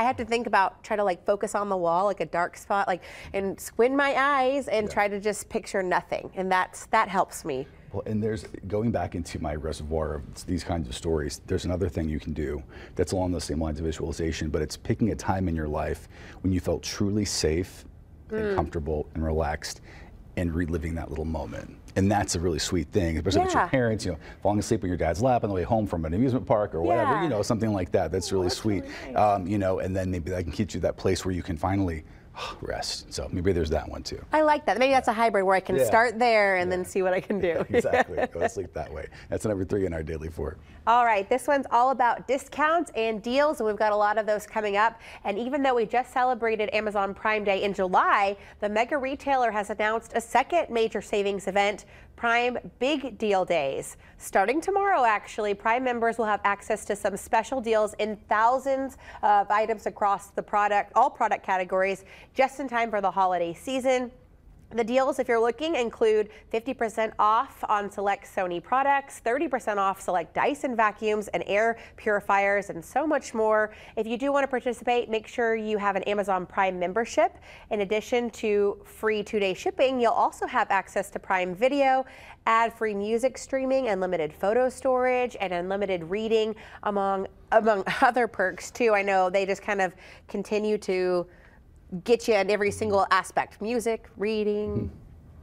I 0.00 0.02
have 0.04 0.16
to 0.16 0.24
think 0.24 0.46
about 0.46 0.82
try 0.82 0.96
to 0.96 1.04
like 1.04 1.26
focus 1.26 1.54
on 1.54 1.68
the 1.68 1.76
wall, 1.76 2.06
like 2.06 2.20
a 2.20 2.26
dark 2.26 2.56
spot, 2.56 2.88
like 2.88 3.02
and 3.34 3.60
squint 3.60 3.94
my 3.94 4.14
eyes 4.16 4.66
and 4.66 4.90
try 4.90 5.08
to 5.08 5.20
just 5.20 5.50
picture 5.50 5.82
nothing, 5.82 6.30
and 6.36 6.50
that's 6.50 6.86
that 6.86 7.08
helps 7.08 7.44
me. 7.44 7.66
Well, 7.92 8.02
and 8.06 8.22
there's 8.22 8.44
going 8.66 8.92
back 8.92 9.14
into 9.14 9.38
my 9.42 9.56
reservoir 9.56 10.14
of 10.14 10.46
these 10.46 10.64
kinds 10.64 10.88
of 10.88 10.96
stories. 10.96 11.42
There's 11.46 11.66
another 11.66 11.90
thing 11.90 12.08
you 12.08 12.18
can 12.18 12.32
do 12.32 12.62
that's 12.94 13.12
along 13.12 13.32
the 13.32 13.42
same 13.42 13.60
lines 13.60 13.78
of 13.78 13.84
visualization, 13.84 14.48
but 14.48 14.62
it's 14.62 14.74
picking 14.74 15.10
a 15.10 15.14
time 15.14 15.48
in 15.48 15.54
your 15.54 15.68
life 15.68 16.08
when 16.40 16.50
you 16.50 16.60
felt 16.60 16.82
truly 16.82 17.26
safe 17.26 17.84
and 18.30 18.40
mm. 18.40 18.54
comfortable 18.54 19.06
and 19.14 19.22
relaxed, 19.22 19.82
and 20.38 20.54
reliving 20.54 20.94
that 20.94 21.10
little 21.10 21.26
moment. 21.26 21.76
And 21.96 22.10
that's 22.10 22.34
a 22.36 22.40
really 22.40 22.58
sweet 22.58 22.88
thing, 22.88 23.16
especially 23.18 23.42
with 23.44 23.54
your 23.54 23.66
parents, 23.66 24.04
you 24.04 24.12
know, 24.12 24.18
falling 24.42 24.58
asleep 24.58 24.82
on 24.84 24.88
your 24.88 24.96
dad's 24.96 25.20
lap 25.22 25.42
on 25.44 25.50
the 25.50 25.54
way 25.54 25.62
home 25.64 25.86
from 25.86 26.04
an 26.04 26.14
amusement 26.14 26.46
park 26.46 26.74
or 26.74 26.82
whatever, 26.82 27.12
Yeah. 27.12 27.22
you 27.24 27.28
know, 27.28 27.42
something 27.42 27.72
like 27.72 27.90
that. 27.92 28.12
That's 28.12 28.32
really 28.32 28.48
sweet. 28.50 28.84
Um, 29.16 29.46
you 29.46 29.58
know, 29.58 29.80
and 29.80 29.94
then 29.94 30.10
maybe 30.10 30.30
that 30.30 30.42
can 30.44 30.52
get 30.52 30.74
you 30.74 30.80
that 30.80 30.96
place 30.96 31.24
where 31.24 31.34
you 31.34 31.42
can 31.42 31.56
finally 31.56 32.04
rest. 32.60 33.12
So 33.12 33.28
maybe 33.32 33.52
there's 33.52 33.70
that 33.70 33.88
one 33.88 34.02
too. 34.02 34.24
I 34.32 34.42
like 34.42 34.66
that. 34.66 34.78
Maybe 34.78 34.92
that's 34.92 35.08
a 35.08 35.12
hybrid 35.12 35.44
where 35.44 35.56
I 35.56 35.60
can 35.60 35.76
Yeah. 35.76 35.84
start 35.84 36.18
there 36.18 36.56
and 36.56 36.70
then 36.70 36.84
see 36.84 37.02
what 37.02 37.12
I 37.12 37.20
can 37.20 37.40
do. 37.40 37.64
exactly. 37.70 38.16
Go 38.32 38.40
to 38.40 38.48
sleep 38.48 38.72
that 38.74 38.92
way. 38.92 39.06
That's 39.28 39.44
number 39.44 39.64
three 39.64 39.86
in 39.86 39.92
our 39.94 40.02
daily 40.02 40.28
four. 40.28 40.56
All 40.86 41.04
right, 41.04 41.28
this 41.28 41.46
one's 41.46 41.66
all 41.70 41.90
about 41.90 42.26
discounts 42.26 42.90
and 42.96 43.22
deals, 43.22 43.60
and 43.60 43.66
we've 43.66 43.76
got 43.76 43.92
a 43.92 43.96
lot 43.96 44.16
of 44.18 44.26
those 44.26 44.46
coming 44.46 44.76
up. 44.76 44.98
And 45.24 45.38
even 45.38 45.62
though 45.62 45.74
we 45.74 45.84
just 45.86 46.12
celebrated 46.12 46.70
Amazon 46.72 47.14
Prime 47.14 47.44
Day 47.44 47.62
in 47.62 47.74
July, 47.74 48.36
the 48.60 48.68
mega 48.68 48.96
retailer 48.96 49.50
has 49.50 49.70
announced 49.70 50.12
a 50.14 50.20
second 50.20 50.70
major 50.70 51.02
savings 51.02 51.46
event, 51.46 51.84
Prime 52.20 52.58
Big 52.78 53.16
Deal 53.16 53.46
Days. 53.46 53.96
Starting 54.18 54.60
tomorrow, 54.60 55.06
actually, 55.06 55.54
Prime 55.54 55.82
members 55.82 56.18
will 56.18 56.26
have 56.26 56.42
access 56.44 56.84
to 56.84 56.94
some 56.94 57.16
special 57.16 57.62
deals 57.62 57.94
in 57.94 58.14
thousands 58.28 58.98
of 59.22 59.50
items 59.50 59.86
across 59.86 60.28
the 60.28 60.42
product, 60.42 60.92
all 60.94 61.08
product 61.08 61.42
categories, 61.42 62.04
just 62.34 62.60
in 62.60 62.68
time 62.68 62.90
for 62.90 63.00
the 63.00 63.10
holiday 63.10 63.54
season. 63.54 64.12
The 64.72 64.84
deals, 64.84 65.18
if 65.18 65.26
you're 65.26 65.40
looking, 65.40 65.74
include 65.74 66.28
50% 66.52 67.12
off 67.18 67.64
on 67.68 67.90
select 67.90 68.24
Sony 68.24 68.62
products, 68.62 69.20
30% 69.24 69.78
off 69.78 70.00
select 70.00 70.32
Dyson 70.32 70.76
vacuums 70.76 71.26
and 71.28 71.42
air 71.48 71.76
purifiers, 71.96 72.70
and 72.70 72.84
so 72.84 73.04
much 73.04 73.34
more. 73.34 73.74
If 73.96 74.06
you 74.06 74.16
do 74.16 74.30
want 74.30 74.44
to 74.44 74.48
participate, 74.48 75.10
make 75.10 75.26
sure 75.26 75.56
you 75.56 75.76
have 75.78 75.96
an 75.96 76.04
Amazon 76.04 76.46
Prime 76.46 76.78
membership. 76.78 77.36
In 77.70 77.80
addition 77.80 78.30
to 78.30 78.80
free 78.84 79.24
two 79.24 79.40
day 79.40 79.54
shipping, 79.54 80.00
you'll 80.00 80.12
also 80.12 80.46
have 80.46 80.70
access 80.70 81.10
to 81.10 81.18
Prime 81.18 81.52
Video, 81.52 82.06
ad 82.46 82.72
free 82.72 82.94
music 82.94 83.38
streaming, 83.38 83.88
unlimited 83.88 84.32
photo 84.32 84.68
storage, 84.68 85.36
and 85.40 85.52
unlimited 85.52 86.04
reading, 86.04 86.54
among, 86.84 87.26
among 87.50 87.82
other 88.02 88.28
perks, 88.28 88.70
too. 88.70 88.94
I 88.94 89.02
know 89.02 89.30
they 89.30 89.46
just 89.46 89.62
kind 89.62 89.80
of 89.80 89.96
continue 90.28 90.78
to 90.78 91.26
get 92.04 92.28
you 92.28 92.34
in 92.34 92.50
every 92.50 92.70
single 92.70 93.06
aspect 93.10 93.60
music, 93.60 94.08
reading, 94.16 94.90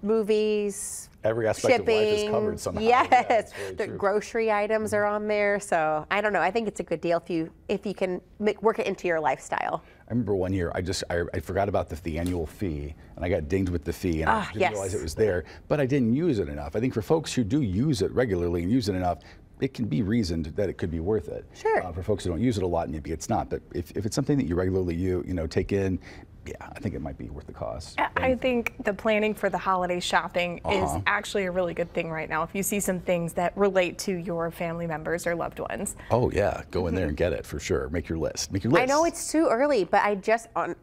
movies, 0.02 1.10
Every 1.24 1.48
aspect 1.48 1.82
of 1.82 1.88
life 1.88 2.08
is 2.08 2.30
covered 2.30 2.60
somehow. 2.60 2.80
Yes, 2.82 3.52
very 3.52 3.76
the 3.76 3.88
true. 3.88 3.98
grocery 3.98 4.50
items 4.50 4.94
are 4.94 5.04
on 5.04 5.28
there. 5.28 5.60
So 5.60 6.06
I 6.10 6.22
don't 6.22 6.32
know. 6.32 6.40
I 6.40 6.52
think 6.52 6.70
it's 6.70 6.80
a 6.80 6.84
good 6.84 7.02
deal 7.02 7.18
if 7.18 7.30
you 7.30 7.52
if 7.68 7.86
you 7.86 7.94
can 7.94 8.22
make, 8.40 8.62
work 8.64 8.80
it 8.80 8.88
into 8.88 9.08
your 9.08 9.20
lifestyle. 9.20 9.84
I 10.08 10.12
remember 10.12 10.36
one 10.36 10.54
year 10.54 10.72
I 10.74 10.82
just 10.82 11.04
I, 11.10 11.24
I 11.34 11.40
forgot 11.42 11.68
about 11.68 11.90
the, 11.90 11.96
the 11.98 12.18
annual 12.18 12.46
fee 12.48 12.96
and 13.18 13.26
I 13.26 13.30
got 13.30 13.50
dinged 13.50 13.72
with 13.72 13.84
the 13.84 13.92
fee 13.92 14.22
and 14.22 14.30
I 14.30 14.36
Ah, 14.36 14.48
didn't 14.54 14.62
yes. 14.62 14.72
realize 14.72 14.94
it 14.94 15.02
was 15.02 15.16
there, 15.16 15.44
but 15.68 15.82
I 15.82 15.86
didn't 15.86 16.14
use 16.16 16.40
it 16.40 16.48
enough. 16.48 16.78
I 16.78 16.80
think 16.80 16.94
for 16.94 17.02
folks 17.02 17.34
who 17.34 17.44
do 17.44 17.62
use 17.62 18.02
it 18.02 18.12
regularly 18.14 18.64
and 18.64 18.72
use 18.72 18.88
it 18.88 18.96
enough, 18.96 19.20
it 19.60 19.74
can 19.74 19.86
be 19.86 20.04
reasoned 20.04 20.46
that 20.56 20.70
it 20.70 20.78
could 20.78 20.92
be 20.92 21.00
worth 21.02 21.28
it. 21.28 21.44
Sure. 21.54 21.84
Uh, 21.84 21.92
for 21.92 22.04
folks 22.04 22.24
who 22.24 22.30
don't 22.30 22.40
use 22.42 22.58
it 22.58 22.64
a 22.64 22.68
lot, 22.68 22.90
maybe 22.90 23.12
it's 23.12 23.28
not. 23.28 23.50
But 23.50 23.62
if, 23.74 23.92
if 23.98 24.06
it's 24.06 24.16
something 24.16 24.38
that 24.38 24.46
you 24.48 24.56
regularly 24.56 24.96
you 24.96 25.24
you 25.28 25.34
know 25.34 25.48
take 25.48 25.74
in, 25.74 26.00
yeah, 26.48 26.70
I 26.76 26.80
think 26.80 26.96
it 26.96 27.02
might 27.02 27.18
be 27.18 27.30
worth 27.30 27.46
the 27.48 27.54
cost. 27.54 28.00
I- 28.00 28.08
I 28.16 28.36
think 28.36 28.74
the 28.84 28.94
planning 28.94 29.34
for 29.34 29.50
the 29.50 29.58
holiday 29.58 30.00
shopping 30.00 30.58
is 30.60 30.90
Uh-huh. 30.90 31.00
actually 31.06 31.46
a 31.46 31.52
really 31.52 31.74
good 31.74 31.92
thing 31.94 32.10
right 32.10 32.30
now. 32.30 32.44
If 32.44 32.54
you 32.56 32.64
see 32.64 32.80
some 32.80 33.00
things 33.00 33.34
that 33.34 33.54
relate 33.56 33.98
to 34.00 34.14
your 34.14 34.50
family 34.52 34.88
members 34.88 35.26
or 35.28 35.36
loved 35.36 35.60
ones. 35.60 35.96
Oh 36.12 36.30
yeah, 36.32 36.62
go 36.72 36.88
in 36.88 36.96
there 36.96 37.08
and 37.08 37.18
get 37.18 37.34
it 37.34 37.46
for 37.46 37.60
sure. 37.60 37.90
Make 37.90 38.10
your 38.10 38.18
list. 38.18 38.52
Make 38.52 38.64
your 38.64 38.72
list. 38.74 38.82
I 38.84 38.86
know 38.86 39.06
it's 39.06 39.32
too 39.32 39.48
early, 39.48 39.84
but 39.84 40.04
I 40.04 40.16
just 40.16 40.48
on. 40.56 40.76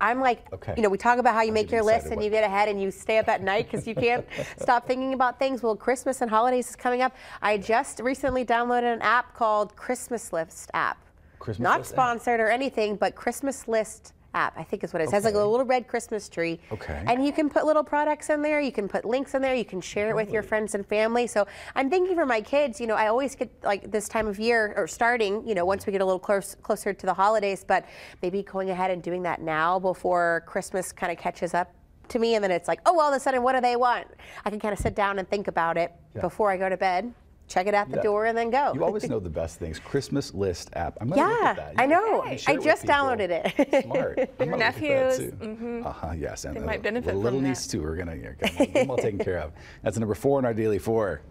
I'm 0.00 0.20
like, 0.20 0.44
Okay. 0.52 0.74
you 0.76 0.82
know, 0.84 0.88
we 0.88 0.96
talk 0.98 1.18
about 1.18 1.34
how 1.34 1.40
you 1.42 1.50
make 1.50 1.72
your 1.72 1.82
list 1.82 2.06
and 2.06 2.22
you 2.22 2.30
get 2.30 2.44
ahead 2.44 2.68
and 2.68 2.80
you 2.80 2.88
stay 2.92 3.18
up 3.18 3.26
at 3.26 3.42
night 3.42 3.68
because 3.68 3.84
you 3.84 3.96
can't 3.96 4.24
stop 4.60 4.86
thinking 4.86 5.12
about 5.12 5.40
things. 5.40 5.60
Well, 5.60 5.74
Christmas 5.74 6.20
and 6.20 6.30
holidays 6.30 6.68
is 6.70 6.76
coming 6.76 7.02
up. 7.02 7.12
I 7.42 7.58
just 7.58 7.98
recently 7.98 8.44
downloaded 8.44 8.92
an 8.94 9.02
app 9.02 9.34
called 9.34 9.74
Christmas 9.74 10.32
List 10.32 10.70
app. 10.72 10.98
Christmas 11.40 11.64
Not 11.64 11.78
List 11.80 11.92
app? 11.92 11.96
sponsored 11.96 12.38
or 12.38 12.48
anything, 12.48 12.94
but 12.94 13.16
Christmas 13.16 13.66
List 13.66 14.12
app. 14.34 14.54
I 14.56 14.62
think 14.62 14.84
is 14.84 14.92
what 14.92 15.00
it 15.00 15.04
is. 15.04 15.10
It 15.10 15.14
has 15.14 15.24
like 15.24 15.34
a 15.34 15.38
little 15.38 15.64
red 15.64 15.88
Christmas 15.88 16.28
tree. 16.28 16.60
Okay. 16.72 17.02
And 17.06 17.24
you 17.24 17.32
can 17.32 17.48
put 17.48 17.64
little 17.64 17.84
products 17.84 18.30
in 18.30 18.42
there. 18.42 18.60
You 18.60 18.72
can 18.72 18.88
put 18.88 19.04
links 19.04 19.34
in 19.34 19.42
there. 19.42 19.54
You 19.54 19.64
can 19.64 19.80
share 19.80 20.10
it 20.10 20.16
with 20.16 20.30
your 20.30 20.42
friends 20.42 20.74
and 20.74 20.86
family. 20.86 21.26
So 21.26 21.46
I'm 21.74 21.88
thinking 21.90 22.14
for 22.14 22.26
my 22.26 22.40
kids, 22.40 22.80
you 22.80 22.86
know, 22.86 22.94
I 22.94 23.08
always 23.08 23.34
get 23.34 23.50
like 23.62 23.90
this 23.90 24.08
time 24.08 24.26
of 24.26 24.38
year 24.38 24.74
or 24.76 24.86
starting, 24.86 25.46
you 25.46 25.54
know, 25.54 25.64
once 25.64 25.86
we 25.86 25.92
get 25.92 26.00
a 26.00 26.04
little 26.04 26.18
close, 26.18 26.54
closer 26.62 26.92
to 26.92 27.06
the 27.06 27.14
holidays, 27.14 27.64
but 27.66 27.84
maybe 28.22 28.42
going 28.42 28.70
ahead 28.70 28.90
and 28.90 29.02
doing 29.02 29.22
that 29.22 29.40
now 29.40 29.78
before 29.78 30.44
Christmas 30.46 30.92
kind 30.92 31.10
of 31.10 31.18
catches 31.18 31.54
up 31.54 31.72
to 32.08 32.18
me. 32.18 32.34
And 32.34 32.44
then 32.44 32.50
it's 32.50 32.68
like, 32.68 32.80
oh, 32.86 32.98
all 33.00 33.10
of 33.12 33.16
a 33.16 33.20
sudden, 33.20 33.42
what 33.42 33.54
do 33.54 33.60
they 33.60 33.76
want? 33.76 34.06
I 34.44 34.50
can 34.50 34.60
kind 34.60 34.72
of 34.72 34.78
sit 34.78 34.94
down 34.94 35.18
and 35.18 35.28
think 35.28 35.48
about 35.48 35.76
it 35.76 35.92
Yeah. 36.14 36.22
before 36.22 36.50
I 36.50 36.56
go 36.56 36.68
to 36.68 36.76
bed, 36.76 37.12
check 37.48 37.66
it 37.66 37.74
out 37.74 37.90
the 37.90 37.96
Yeah. 37.96 38.02
door, 38.02 38.26
and 38.26 38.36
then 38.36 38.50
go. 38.50 38.72
You 38.74 38.84
always 38.84 39.08
know 39.08 39.18
the 39.18 39.30
best 39.30 39.58
things. 39.58 39.78
Christmas 39.78 40.32
list 40.34 40.70
app. 40.74 40.96
I'm 41.00 41.08
gonna 41.08 41.22
look 41.28 41.40
Yeah, 41.42 41.48
at 41.50 41.56
that. 41.56 41.74
I 41.78 41.86
know. 41.86 42.24
You 42.24 42.38
I 42.46 42.56
just 42.56 42.84
downloaded 42.84 43.30
it. 43.30 43.84
Smart. 43.84 44.18
I'm 44.40 44.50
gonna 44.50 44.56
look 44.56 44.60
at 44.60 44.74
that, 44.76 44.80
nephews. 44.80 45.84
Uh-huh, 45.86 46.12
yes. 46.16 46.44
And 46.44 46.54
They 46.54 46.60
the- 46.60 46.66
might 46.66 46.82
benefit 46.82 47.12
the 47.12 47.18
little 47.18 47.38
from 47.38 47.44
that. 47.44 47.48
niece 47.48 47.66
too. 47.66 47.82
We're 47.82 47.96
gonna 47.96 48.14
yeah, 48.16 48.32
get 48.40 48.74
them 48.74 48.90
all 48.90 48.96
taken 48.98 49.18
care 49.18 49.38
of. 49.38 49.52
That's 49.82 49.98
number 49.98 50.14
four 50.14 50.38
in 50.38 50.44
our 50.44 50.54
daily 50.54 50.78
four. 50.78 51.22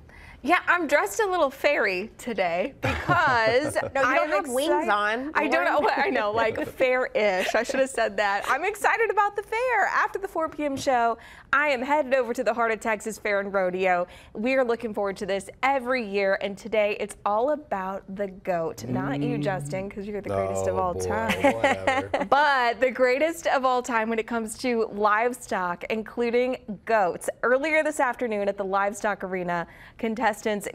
Yeah, 0.44 0.60
I'm 0.68 0.88
dressed 0.88 1.20
a 1.20 1.26
little 1.26 1.50
fairy 1.50 2.12
today 2.20 2.76
because 2.80 3.76
No, 3.96 4.02
you 4.02 4.08
I 4.08 4.16
don't 4.18 4.30
am 4.32 4.46
have 4.46 4.54
wings 4.54 4.88
on, 4.88 5.32
I 5.34 5.48
don't 5.48 5.66
know. 5.66 5.80
What 5.80 5.98
I 5.98 6.10
know, 6.10 6.32
like 6.32 6.64
fair-ish. 6.78 7.56
I 7.56 7.64
should 7.64 7.80
have 7.80 7.90
said 7.90 8.16
that. 8.18 8.46
I'm 8.48 8.64
excited 8.64 9.10
about 9.10 9.36
the 9.36 9.42
fair. 9.42 9.86
After 9.92 10.20
the 10.20 10.28
4 10.28 10.48
p.m. 10.50 10.78
show, 10.78 11.18
I 11.52 11.70
am 11.70 11.82
headed 11.82 12.14
over 12.14 12.34
to 12.36 12.44
the 12.44 12.54
Heart 12.54 12.72
of 12.72 12.80
Texas 12.80 13.18
Fair 13.18 13.40
and 13.40 13.52
Rodeo. 13.52 14.06
We 14.34 14.54
are 14.54 14.64
looking 14.64 14.94
forward 14.94 15.18
to 15.18 15.26
this 15.26 15.50
every 15.64 16.08
year, 16.08 16.38
and 16.42 16.56
today 16.58 16.96
it's 17.00 17.16
all 17.26 17.52
about 17.52 18.04
the 18.16 18.28
goat. 18.28 18.86
Not 18.86 19.22
you, 19.22 19.38
Justin, 19.40 19.90
because 19.90 20.08
you're 20.08 20.22
the 20.22 20.30
greatest 20.30 20.68
of 20.68 20.76
Oh, 20.78 20.82
all 20.82 20.94
boy, 20.94 21.08
time. 21.08 22.10
But 22.30 22.80
the 22.80 22.92
greatest 22.92 23.48
of 23.48 23.66
all 23.66 23.82
time 23.82 24.08
when 24.10 24.20
it 24.20 24.28
comes 24.28 24.58
to 24.60 24.86
livestock, 24.94 25.84
including 25.90 26.58
goats. 26.86 27.28
Earlier 27.42 27.84
this 27.84 28.00
afternoon 28.00 28.48
at 28.48 28.58
the 28.58 28.66
Livestock 28.66 29.24
Arena, 29.24 29.66
contestants 29.98 30.27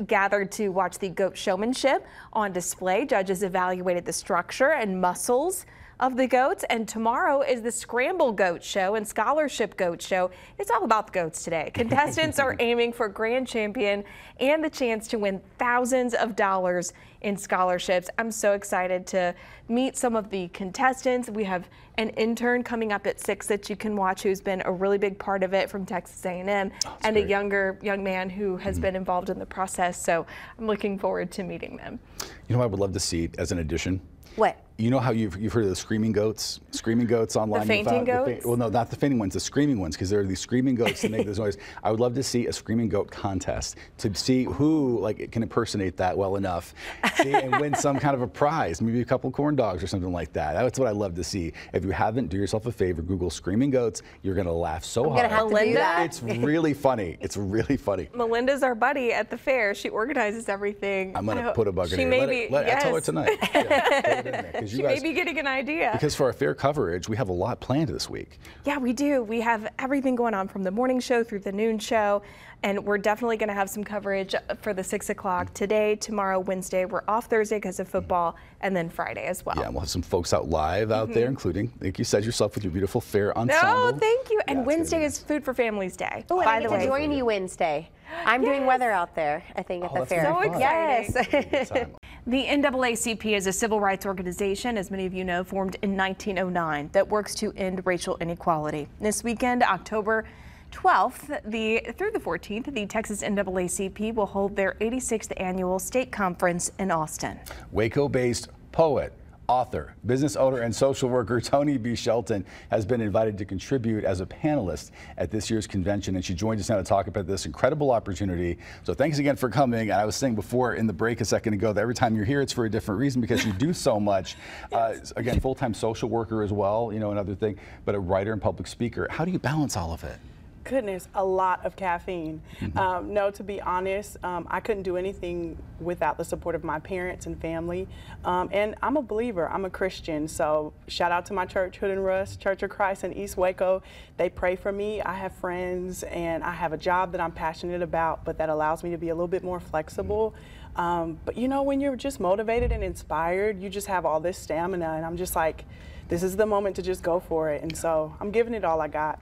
gathered 0.06 0.50
to 0.52 0.68
watch 0.68 0.98
the 0.98 1.08
goat 1.08 1.36
showmanship 1.36 2.06
on 2.32 2.52
display. 2.52 3.04
Judges 3.04 3.42
evaluated 3.42 4.04
the 4.04 4.12
structure 4.12 4.70
and 4.70 5.00
muscles 5.00 5.66
of 6.02 6.16
the 6.16 6.26
goats. 6.26 6.64
And 6.68 6.86
tomorrow 6.86 7.42
is 7.42 7.62
the 7.62 7.70
Scramble 7.70 8.32
Goat 8.32 8.62
Show 8.62 8.96
and 8.96 9.06
Scholarship 9.06 9.76
Goat 9.76 10.02
Show. 10.02 10.32
It's 10.58 10.70
all 10.70 10.84
about 10.84 11.06
the 11.06 11.12
goats 11.12 11.44
today. 11.44 11.70
Contestants 11.74 12.40
are 12.40 12.56
aiming 12.58 12.92
for 12.92 13.08
grand 13.08 13.46
champion 13.46 14.02
and 14.40 14.62
the 14.62 14.68
chance 14.68 15.06
to 15.08 15.18
win 15.18 15.40
thousands 15.58 16.14
of 16.14 16.34
dollars 16.34 16.92
in 17.20 17.36
scholarships. 17.36 18.10
I'm 18.18 18.32
so 18.32 18.54
excited 18.54 19.06
to 19.08 19.32
meet 19.68 19.96
some 19.96 20.16
of 20.16 20.28
the 20.28 20.48
contestants. 20.48 21.30
We 21.30 21.44
have 21.44 21.68
an 21.98 22.08
intern 22.10 22.64
coming 22.64 22.92
up 22.92 23.06
at 23.06 23.20
six 23.20 23.46
that 23.46 23.70
you 23.70 23.76
can 23.76 23.94
watch 23.94 24.24
who's 24.24 24.40
been 24.40 24.60
a 24.64 24.72
really 24.72 24.98
big 24.98 25.20
part 25.20 25.44
of 25.44 25.54
it 25.54 25.70
from 25.70 25.86
Texas 25.86 26.26
A&M, 26.26 26.72
and 27.02 27.16
a 27.16 27.22
younger 27.22 27.78
young 27.80 28.02
man 28.02 28.28
who 28.28 28.56
has 28.56 28.74
mm-hmm. 28.74 28.82
been 28.82 28.96
involved 28.96 29.30
in 29.30 29.38
the 29.38 29.46
process. 29.46 30.02
So 30.02 30.26
I'm 30.58 30.66
looking 30.66 30.98
forward 30.98 31.30
to 31.32 31.44
meeting 31.44 31.76
them. 31.76 32.00
You 32.48 32.56
know, 32.56 32.62
I 32.62 32.66
would 32.66 32.80
love 32.80 32.92
to 32.94 33.00
see 33.00 33.30
as 33.38 33.52
an 33.52 33.58
addition. 33.60 34.00
What? 34.36 34.56
You 34.82 34.90
know 34.90 34.98
how 34.98 35.12
you've, 35.12 35.40
you've 35.40 35.52
heard 35.52 35.62
of 35.62 35.70
the 35.70 35.76
screaming 35.76 36.10
goats? 36.10 36.58
Screaming 36.72 37.06
goats 37.06 37.36
online. 37.36 37.60
you 37.62 37.66
fainting 37.68 38.04
found- 38.04 38.06
fa- 38.08 38.32
goats? 38.32 38.44
well, 38.44 38.56
no, 38.56 38.68
not 38.68 38.90
the 38.90 38.96
fainting 38.96 39.20
ones, 39.20 39.32
the 39.34 39.38
screaming 39.38 39.78
ones, 39.78 39.94
because 39.94 40.10
there 40.10 40.18
are 40.18 40.24
these 40.24 40.40
screaming 40.40 40.74
goats 40.74 41.02
that 41.02 41.10
make 41.12 41.24
this 41.24 41.38
noise. 41.44 41.56
I 41.84 41.92
would 41.92 42.00
love 42.00 42.14
to 42.16 42.22
see 42.24 42.48
a 42.48 42.52
screaming 42.52 42.88
goat 42.88 43.08
contest 43.08 43.76
to 43.98 44.12
see 44.12 44.42
who 44.42 44.98
like 44.98 45.30
can 45.30 45.44
impersonate 45.44 45.96
that 45.98 46.18
well 46.18 46.34
enough 46.34 46.74
see, 47.14 47.32
and 47.32 47.60
win 47.60 47.76
some 47.76 48.00
kind 48.00 48.16
of 48.16 48.22
a 48.22 48.26
prize, 48.26 48.82
maybe 48.82 49.00
a 49.00 49.04
couple 49.04 49.30
corn 49.30 49.54
dogs 49.54 49.84
or 49.84 49.86
something 49.86 50.12
like 50.12 50.32
that. 50.32 50.54
That's 50.54 50.80
what 50.80 50.88
I 50.88 50.90
love 50.90 51.14
to 51.14 51.22
see. 51.22 51.52
If 51.72 51.84
you 51.84 51.92
haven't, 51.92 52.26
do 52.26 52.36
yourself 52.36 52.66
a 52.66 52.72
favor, 52.72 53.02
Google 53.02 53.30
screaming 53.30 53.70
goats. 53.70 54.02
You're 54.22 54.34
gonna 54.34 54.52
laugh 54.52 54.84
so 54.84 55.04
I'm 55.04 55.10
hard. 55.10 55.22
gonna 55.30 55.34
have 55.36 55.42
to 55.44 55.48
do 55.50 55.54
Melinda? 55.54 55.78
that. 55.78 56.04
It's 56.06 56.22
really 56.22 56.74
funny. 56.74 57.18
It's 57.20 57.36
really 57.36 57.76
funny. 57.76 58.08
Melinda's 58.16 58.64
our 58.64 58.74
buddy 58.74 59.12
at 59.12 59.30
the 59.30 59.38
fair. 59.38 59.76
She 59.76 59.90
organizes 59.90 60.48
everything. 60.48 61.16
I'm 61.16 61.24
gonna 61.24 61.52
put 61.54 61.68
a 61.68 61.72
bug 61.72 61.92
in 61.92 61.98
She 62.00 62.04
may 62.04 62.18
Let 62.22 62.28
be. 62.28 62.36
it- 62.38 62.50
let- 62.50 62.68
I'll 62.68 62.80
tell 62.80 62.90
her 62.90 62.96
yes. 62.96 63.06
tonight. 63.06 63.38
Yeah, 63.54 64.64
put 64.76 64.80
it 64.80 64.84
in 64.84 64.86
there, 64.86 64.94
'cause 64.94 65.02
you 65.02 65.02
She 65.02 65.02
guys- 65.02 65.02
may 65.02 65.08
be 65.08 65.14
getting 65.14 65.38
an 65.38 65.46
idea. 65.46 65.90
Because 65.92 66.14
for 66.14 66.26
our 66.26 66.32
fair 66.32 66.54
coverage, 66.54 67.08
we 67.08 67.16
have 67.16 67.28
a 67.28 67.32
lot 67.32 67.60
planned 67.60 67.88
this 67.88 68.08
week. 68.10 68.38
Yeah, 68.64 68.78
we 68.78 68.92
do. 68.92 69.22
We 69.22 69.40
have 69.40 69.68
everything 69.78 70.14
going 70.14 70.34
on 70.34 70.48
from 70.48 70.62
the 70.62 70.70
morning 70.70 71.00
show 71.00 71.22
through 71.24 71.40
the 71.40 71.52
noon 71.52 71.78
show, 71.78 72.22
and 72.62 72.84
we're 72.84 72.98
definitely 72.98 73.36
going 73.36 73.48
to 73.48 73.54
have 73.54 73.68
some 73.68 73.82
coverage 73.82 74.34
for 74.60 74.72
the 74.72 74.84
six 74.84 75.10
o'clock 75.10 75.52
today, 75.54 75.96
tomorrow, 75.96 76.38
Wednesday. 76.38 76.84
We're 76.84 77.02
off 77.08 77.26
Thursday 77.26 77.56
because 77.56 77.80
of 77.80 77.88
football, 77.88 78.36
and 78.60 78.76
then 78.76 78.88
Friday 78.88 79.26
as 79.26 79.44
well. 79.44 79.56
Yeah, 79.58 79.64
and 79.64 79.74
we'll 79.74 79.80
have 79.80 79.90
some 79.90 80.02
folks 80.02 80.32
out 80.32 80.48
live 80.48 80.90
out 80.92 81.12
there, 81.12 81.26
including, 81.26 81.72
like 81.80 81.98
you 81.98 82.04
said 82.04 82.24
yourself, 82.24 82.54
with 82.54 82.62
your 82.64 82.72
beautiful 82.72 83.00
fair 83.00 83.32
Mm-hmm. 83.32 83.48
No, 83.48 83.98
thank 83.98 84.30
you. 84.30 84.40
And 84.46 84.58
it's 84.60 84.64
gonna 84.64 84.66
Wednesday 84.66 84.98
be 85.00 85.04
is 85.06 85.18
Food 85.18 85.44
for 85.44 85.54
Families 85.54 85.96
Day. 85.96 86.24
Oh, 86.30 86.38
and 86.40 86.44
by 86.44 86.56
I 86.56 86.60
the 86.60 86.68
get 86.68 86.74
to 86.74 86.76
way. 86.80 86.86
join 86.86 87.12
you 87.12 87.24
Wednesday. 87.24 87.88
I'm 88.26 88.42
doing 88.44 88.66
weather 88.66 88.90
out 88.90 89.14
there, 89.14 89.42
I 89.56 89.62
think, 89.62 89.84
at 89.84 89.90
Oh, 89.90 89.94
the 89.94 90.00
that's 90.00 90.10
fair. 90.12 90.24
So 90.24 90.50
fun. 90.50 90.60
Yes. 90.60 91.88
The 92.24 92.44
NAACP 92.44 93.36
is 93.36 93.48
a 93.48 93.52
civil 93.52 93.80
rights 93.80 94.06
organization, 94.06 94.78
as 94.78 94.92
many 94.92 95.06
of 95.06 95.12
you 95.12 95.24
know, 95.24 95.42
formed 95.42 95.76
in 95.82 95.96
1909 95.96 96.90
that 96.92 97.08
works 97.08 97.34
to 97.34 97.52
end 97.56 97.84
racial 97.84 98.16
inequality. 98.20 98.86
This 99.00 99.24
weekend, 99.24 99.64
October 99.64 100.24
12th 100.70 101.40
the, 101.44 101.92
through 101.98 102.12
the 102.12 102.20
14th, 102.20 102.72
the 102.72 102.86
Texas 102.86 103.24
NAACP 103.24 104.14
will 104.14 104.26
hold 104.26 104.54
their 104.54 104.76
86th 104.80 105.32
annual 105.38 105.80
state 105.80 106.12
conference 106.12 106.70
in 106.78 106.92
Austin. 106.92 107.40
Waco 107.72 108.08
based 108.08 108.50
poet, 108.70 109.12
author, 109.48 109.94
business 110.06 110.36
owner, 110.36 110.60
and 110.60 110.74
social 110.74 111.08
worker 111.08 111.40
Tonee 111.44 111.78
B. 111.78 111.94
Shelton 111.94 112.44
has 112.70 112.84
been 112.84 113.00
invited 113.00 113.36
to 113.38 113.44
contribute 113.44 114.04
as 114.04 114.20
a 114.20 114.26
panelist 114.26 114.90
at 115.18 115.30
this 115.30 115.50
year's 115.50 115.66
convention. 115.66 116.16
And 116.16 116.24
she 116.24 116.34
joined 116.34 116.60
us 116.60 116.68
now 116.68 116.76
to 116.76 116.84
talk 116.84 117.06
about 117.06 117.26
this 117.26 117.46
incredible 117.46 117.90
opportunity. 117.90 118.58
So 118.84 118.94
thanks 118.94 119.18
again 119.18 119.36
for 119.36 119.48
coming. 119.48 119.90
And 119.90 120.00
I 120.00 120.04
was 120.04 120.16
saying 120.16 120.34
before 120.34 120.74
in 120.74 120.86
the 120.86 120.92
break 120.92 121.20
a 121.20 121.24
second 121.24 121.54
ago 121.54 121.72
that 121.72 121.80
every 121.80 121.94
time 121.94 122.16
you're 122.16 122.24
here, 122.24 122.40
it's 122.40 122.52
for 122.52 122.64
a 122.64 122.70
different 122.70 123.00
reason 123.00 123.20
because 123.20 123.44
you 123.44 123.52
do 123.52 123.72
so 123.82 124.00
much. 124.00 124.36
Uh, 124.72 124.94
again, 125.16 125.40
full 125.40 125.54
time 125.54 125.74
social 125.74 126.08
worker 126.08 126.42
as 126.42 126.52
well, 126.52 126.90
you 126.92 127.00
know, 127.00 127.10
another 127.10 127.34
thing, 127.34 127.58
but 127.84 127.94
a 127.94 128.00
writer 128.00 128.32
and 128.32 128.40
public 128.40 128.66
speaker. 128.66 129.06
How 129.10 129.24
do 129.24 129.30
you 129.32 129.38
balance 129.38 129.76
all 129.76 129.92
of 129.92 130.04
it? 130.04 130.18
Goodness, 130.64 131.08
a 131.14 131.24
lot 131.24 131.64
of 131.66 131.74
caffeine. 131.74 132.40
Mm-hmm. 132.60 132.78
Um, 132.78 133.12
no, 133.12 133.30
to 133.32 133.42
be 133.42 133.60
honest, 133.60 134.16
um, 134.24 134.46
I 134.50 134.60
couldn't 134.60 134.84
do 134.84 134.96
anything 134.96 135.58
without 135.80 136.16
the 136.16 136.24
support 136.24 136.54
of 136.54 136.62
my 136.62 136.78
parents 136.78 137.26
and 137.26 137.40
family. 137.40 137.88
Um, 138.24 138.48
and 138.52 138.76
I'm 138.80 138.96
a 138.96 139.02
believer, 139.02 139.48
I'm 139.48 139.64
a 139.64 139.70
Christian. 139.70 140.28
So 140.28 140.72
shout 140.86 141.10
out 141.10 141.26
to 141.26 141.32
my 141.32 141.46
church, 141.46 141.78
Hood 141.78 141.90
and 141.90 142.04
Russ, 142.04 142.36
Church 142.36 142.62
of 142.62 142.70
Christ 142.70 143.02
in 143.02 143.12
East 143.12 143.36
Waco. 143.36 143.82
They 144.16 144.28
pray 144.28 144.54
for 144.54 144.70
me. 144.70 145.02
I 145.02 145.14
have 145.14 145.32
friends 145.34 146.04
and 146.04 146.44
I 146.44 146.52
have 146.52 146.72
a 146.72 146.78
job 146.78 147.12
that 147.12 147.20
I'm 147.20 147.32
passionate 147.32 147.82
about, 147.82 148.24
but 148.24 148.38
that 148.38 148.48
allows 148.48 148.84
me 148.84 148.90
to 148.90 148.98
be 148.98 149.08
a 149.08 149.14
little 149.14 149.28
bit 149.28 149.42
more 149.42 149.58
flexible. 149.58 150.34
Um, 150.76 151.18
but 151.24 151.36
you 151.36 151.48
know, 151.48 151.62
when 151.62 151.80
you're 151.80 151.96
just 151.96 152.20
motivated 152.20 152.72
and 152.72 152.84
inspired, 152.84 153.60
you 153.60 153.68
just 153.68 153.88
have 153.88 154.06
all 154.06 154.20
this 154.20 154.38
stamina. 154.38 154.92
And 154.92 155.04
I'm 155.04 155.16
just 155.16 155.34
like, 155.34 155.64
this 156.08 156.22
is 156.22 156.36
the 156.36 156.46
moment 156.46 156.76
to 156.76 156.82
just 156.82 157.02
go 157.02 157.20
for 157.20 157.50
it. 157.50 157.62
And 157.62 157.76
so 157.76 158.14
I'm 158.20 158.30
giving 158.30 158.54
it 158.54 158.64
all 158.64 158.80
I 158.80 158.88
got. 158.88 159.18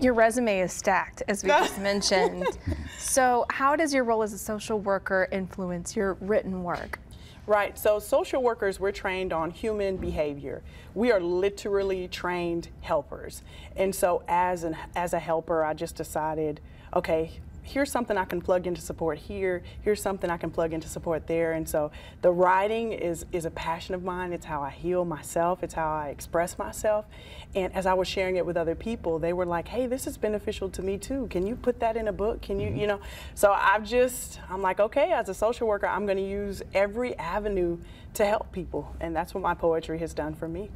Your 0.00 0.14
resume 0.14 0.60
is 0.60 0.72
stacked, 0.72 1.22
as 1.28 1.42
we 1.42 1.48
just 1.48 1.78
mentioned. 1.80 2.58
So, 2.98 3.46
how 3.50 3.76
does 3.76 3.94
your 3.94 4.04
role 4.04 4.22
as 4.22 4.32
a 4.32 4.38
social 4.38 4.78
worker 4.78 5.28
influence 5.30 5.96
your 5.96 6.14
written 6.20 6.62
work? 6.62 6.98
Right. 7.46 7.78
So 7.78 8.00
social 8.00 8.42
workers, 8.42 8.80
we're 8.80 8.90
trained 8.90 9.32
on 9.32 9.52
human 9.52 9.98
behavior. 9.98 10.62
We 10.94 11.12
are 11.12 11.20
literally 11.20 12.08
trained 12.08 12.70
helpers. 12.80 13.42
And 13.76 13.94
so 13.94 14.24
as 14.26 14.64
an 14.64 14.76
as 14.96 15.12
a 15.12 15.20
helper, 15.20 15.64
I 15.64 15.72
just 15.72 15.94
decided, 15.94 16.60
okay, 16.94 17.38
here's 17.66 17.90
something 17.90 18.16
I 18.16 18.24
can 18.24 18.40
plug 18.40 18.66
into 18.66 18.80
support 18.80 19.18
here. 19.18 19.62
Here's 19.82 20.00
something 20.00 20.30
I 20.30 20.36
can 20.36 20.50
plug 20.50 20.72
into 20.72 20.88
support 20.88 21.26
there. 21.26 21.52
And 21.52 21.68
so 21.68 21.90
the 22.22 22.30
writing 22.30 22.92
is 22.92 23.26
is 23.32 23.44
a 23.44 23.50
passion 23.50 23.94
of 23.94 24.04
mine. 24.04 24.32
It's 24.32 24.46
how 24.46 24.62
I 24.62 24.70
heal 24.70 25.04
myself. 25.04 25.62
It's 25.62 25.74
how 25.74 25.92
I 25.92 26.08
express 26.08 26.58
myself. 26.58 27.06
And 27.54 27.74
as 27.74 27.84
I 27.84 27.94
was 27.94 28.06
sharing 28.06 28.36
it 28.36 28.46
with 28.46 28.56
other 28.56 28.74
people, 28.74 29.18
they 29.18 29.32
were 29.32 29.46
like, 29.46 29.66
"Hey, 29.68 29.86
this 29.86 30.06
is 30.06 30.16
beneficial 30.16 30.68
to 30.70 30.82
me 30.82 30.96
too. 30.96 31.26
Can 31.28 31.46
you 31.46 31.56
put 31.56 31.80
that 31.80 31.96
in 31.96 32.08
a 32.08 32.12
book? 32.12 32.40
Can 32.40 32.60
you, 32.60 32.68
mm-hmm. 32.68 32.78
you 32.78 32.86
know?" 32.86 33.00
So 33.34 33.52
I've 33.52 33.84
just 33.84 34.40
I'm 34.48 34.62
like, 34.62 34.78
"Okay, 34.78 35.12
as 35.12 35.28
a 35.28 35.34
social 35.34 35.66
worker, 35.66 35.86
I'm 35.86 36.06
going 36.06 36.18
to 36.18 36.28
use 36.28 36.62
every 36.72 37.16
avenue 37.18 37.78
to 38.14 38.24
help 38.24 38.52
people." 38.52 38.94
And 39.00 39.14
that's 39.14 39.34
what 39.34 39.42
my 39.42 39.54
poetry 39.54 39.98
has 39.98 40.14
done 40.14 40.34
for 40.34 40.48
me. 40.48 40.70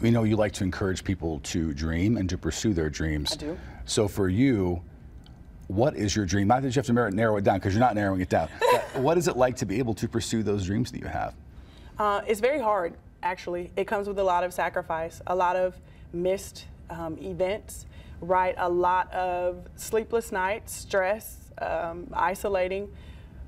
We 0.00 0.10
know 0.10 0.22
you 0.22 0.36
like 0.36 0.52
to 0.52 0.64
encourage 0.64 1.04
people 1.04 1.40
to 1.40 1.74
dream 1.74 2.16
and 2.16 2.28
to 2.30 2.38
pursue 2.38 2.72
their 2.72 2.88
dreams. 2.88 3.32
I 3.32 3.36
do. 3.36 3.58
So 3.84 4.08
for 4.08 4.28
you, 4.28 4.82
what 5.70 5.96
is 5.96 6.16
your 6.16 6.26
dream? 6.26 6.48
Not 6.48 6.62
that 6.62 6.74
you 6.74 6.80
have 6.80 6.86
to 6.86 6.92
narrow- 6.92 7.10
narrow 7.10 7.36
it 7.36 7.44
down 7.44 7.58
because 7.58 7.72
you're 7.72 7.80
not 7.80 7.94
narrowing 7.94 8.20
it 8.20 8.28
down. 8.28 8.48
what 8.94 9.16
is 9.16 9.28
it 9.28 9.36
like 9.36 9.56
to 9.56 9.66
be 9.66 9.78
able 9.78 9.94
to 9.94 10.08
pursue 10.08 10.42
those 10.42 10.66
dreams 10.66 10.90
that 10.92 11.00
you 11.00 11.06
have? 11.06 11.34
Uh, 11.98 12.22
it's 12.26 12.40
very 12.40 12.58
hard, 12.58 12.94
actually. 13.22 13.70
It 13.76 13.86
comes 13.86 14.08
with 14.08 14.18
a 14.18 14.24
lot 14.24 14.42
of 14.42 14.52
sacrifice, 14.52 15.22
a 15.26 15.34
lot 15.34 15.54
of 15.54 15.76
missed 16.12 16.66
um, 16.88 17.16
events, 17.18 17.86
right? 18.20 18.54
A 18.58 18.68
lot 18.68 19.12
of 19.12 19.68
sleepless 19.76 20.32
nights, 20.32 20.74
stress, 20.74 21.36
um, 21.58 22.08
isolating. 22.12 22.88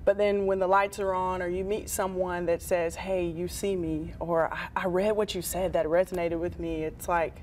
But 0.05 0.17
then 0.17 0.47
when 0.47 0.59
the 0.59 0.67
lights 0.67 0.99
are 0.99 1.15
on, 1.15 1.43
or 1.43 1.49
you 1.49 1.65
meet 1.65 1.89
someone 1.89 2.47
that 2.47 2.63
says, 2.63 2.95
Hey, 2.97 3.27
you 3.27 3.49
see 3.49 3.75
me, 3.75 4.15
or 4.21 4.53
I, 4.53 4.69
I 4.77 4.87
read 4.87 5.13
what 5.13 5.35
you 5.35 5.43
said 5.43 5.73
that 5.73 5.87
resonated 5.87 6.39
with 6.39 6.59
me, 6.61 6.85
it's 6.85 7.09
like, 7.09 7.41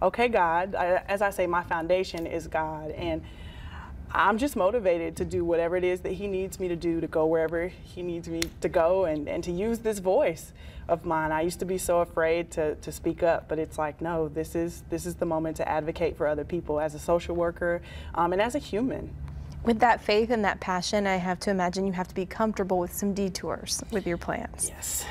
okay, 0.00 0.28
God, 0.28 0.74
I, 0.74 1.02
as 1.06 1.22
I 1.22 1.30
say, 1.30 1.46
my 1.46 1.62
foundation 1.62 2.26
is 2.26 2.46
God. 2.46 2.90
And 2.92 3.22
I'm 4.14 4.36
just 4.36 4.56
motivated 4.56 5.16
to 5.16 5.24
do 5.24 5.44
whatever 5.44 5.76
it 5.76 5.84
is 5.84 6.00
that 6.00 6.12
he 6.12 6.26
needs 6.26 6.60
me 6.60 6.68
to 6.68 6.76
do 6.76 7.00
to 7.00 7.06
go 7.06 7.26
wherever 7.26 7.68
he 7.68 8.02
needs 8.02 8.28
me 8.28 8.42
to 8.60 8.68
go 8.68 9.06
and, 9.06 9.28
and 9.28 9.42
to 9.44 9.50
use 9.50 9.78
this 9.78 10.00
voice 10.00 10.52
of 10.88 11.06
mine. 11.06 11.32
I 11.32 11.40
used 11.40 11.60
to 11.60 11.64
be 11.64 11.78
so 11.78 12.00
afraid 12.00 12.50
to, 12.52 12.74
to 12.74 12.92
speak 12.92 13.22
up, 13.22 13.48
but 13.48 13.58
it's 13.58 13.78
like, 13.78 14.00
no, 14.02 14.28
this 14.28 14.54
is 14.54 14.82
this 14.90 15.06
is 15.06 15.14
the 15.14 15.24
moment 15.24 15.56
to 15.58 15.68
advocate 15.68 16.16
for 16.16 16.26
other 16.26 16.44
people 16.44 16.78
as 16.78 16.94
a 16.94 16.98
social 16.98 17.34
worker 17.34 17.80
um, 18.14 18.32
and 18.32 18.42
as 18.42 18.54
a 18.54 18.58
human. 18.58 19.14
With 19.64 19.78
that 19.78 20.02
faith 20.02 20.30
and 20.30 20.44
that 20.44 20.60
passion, 20.60 21.06
I 21.06 21.16
have 21.16 21.38
to 21.40 21.50
imagine 21.50 21.86
you 21.86 21.92
have 21.92 22.08
to 22.08 22.14
be 22.14 22.26
comfortable 22.26 22.78
with 22.78 22.92
some 22.92 23.14
detours 23.14 23.82
with 23.92 24.06
your 24.06 24.18
plans. 24.18 24.68
Yes. 24.68 25.06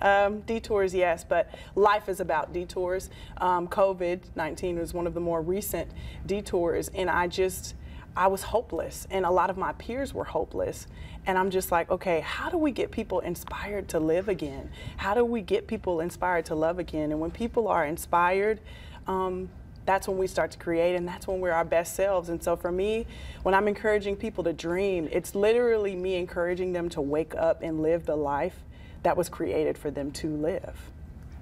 Um, 0.00 0.40
detours, 0.40 0.94
yes, 0.94 1.24
but 1.24 1.52
life 1.74 2.08
is 2.08 2.20
about 2.20 2.52
detours. 2.52 3.10
Um, 3.38 3.68
COVID 3.68 4.20
19 4.36 4.78
was 4.78 4.94
one 4.94 5.06
of 5.06 5.14
the 5.14 5.20
more 5.20 5.42
recent 5.42 5.90
detours, 6.26 6.88
and 6.88 7.10
I 7.10 7.26
just, 7.26 7.74
I 8.18 8.26
was 8.26 8.42
hopeless, 8.42 9.06
and 9.12 9.24
a 9.24 9.30
lot 9.30 9.48
of 9.48 9.56
my 9.56 9.72
peers 9.74 10.12
were 10.12 10.24
hopeless. 10.24 10.88
And 11.24 11.38
I'm 11.38 11.50
just 11.50 11.70
like, 11.70 11.88
okay, 11.88 12.18
how 12.20 12.50
do 12.50 12.58
we 12.58 12.72
get 12.72 12.90
people 12.90 13.20
inspired 13.20 13.88
to 13.90 14.00
live 14.00 14.28
again? 14.28 14.70
How 14.96 15.14
do 15.14 15.24
we 15.24 15.40
get 15.40 15.68
people 15.68 16.00
inspired 16.00 16.44
to 16.46 16.56
love 16.56 16.80
again? 16.80 17.12
And 17.12 17.20
when 17.20 17.30
people 17.30 17.68
are 17.68 17.84
inspired, 17.84 18.58
um, 19.06 19.48
that's 19.86 20.08
when 20.08 20.18
we 20.18 20.26
start 20.26 20.50
to 20.50 20.58
create 20.58 20.96
and 20.96 21.06
that's 21.06 21.28
when 21.28 21.38
we're 21.38 21.52
our 21.52 21.64
best 21.64 21.94
selves. 21.94 22.28
And 22.28 22.42
so 22.42 22.56
for 22.56 22.72
me, 22.72 23.06
when 23.44 23.54
I'm 23.54 23.68
encouraging 23.68 24.16
people 24.16 24.42
to 24.44 24.52
dream, 24.52 25.08
it's 25.12 25.36
literally 25.36 25.94
me 25.94 26.16
encouraging 26.16 26.72
them 26.72 26.88
to 26.90 27.00
wake 27.00 27.36
up 27.36 27.62
and 27.62 27.82
live 27.82 28.04
the 28.04 28.16
life 28.16 28.64
that 29.04 29.16
was 29.16 29.28
created 29.28 29.78
for 29.78 29.92
them 29.92 30.10
to 30.10 30.28
live. 30.28 30.90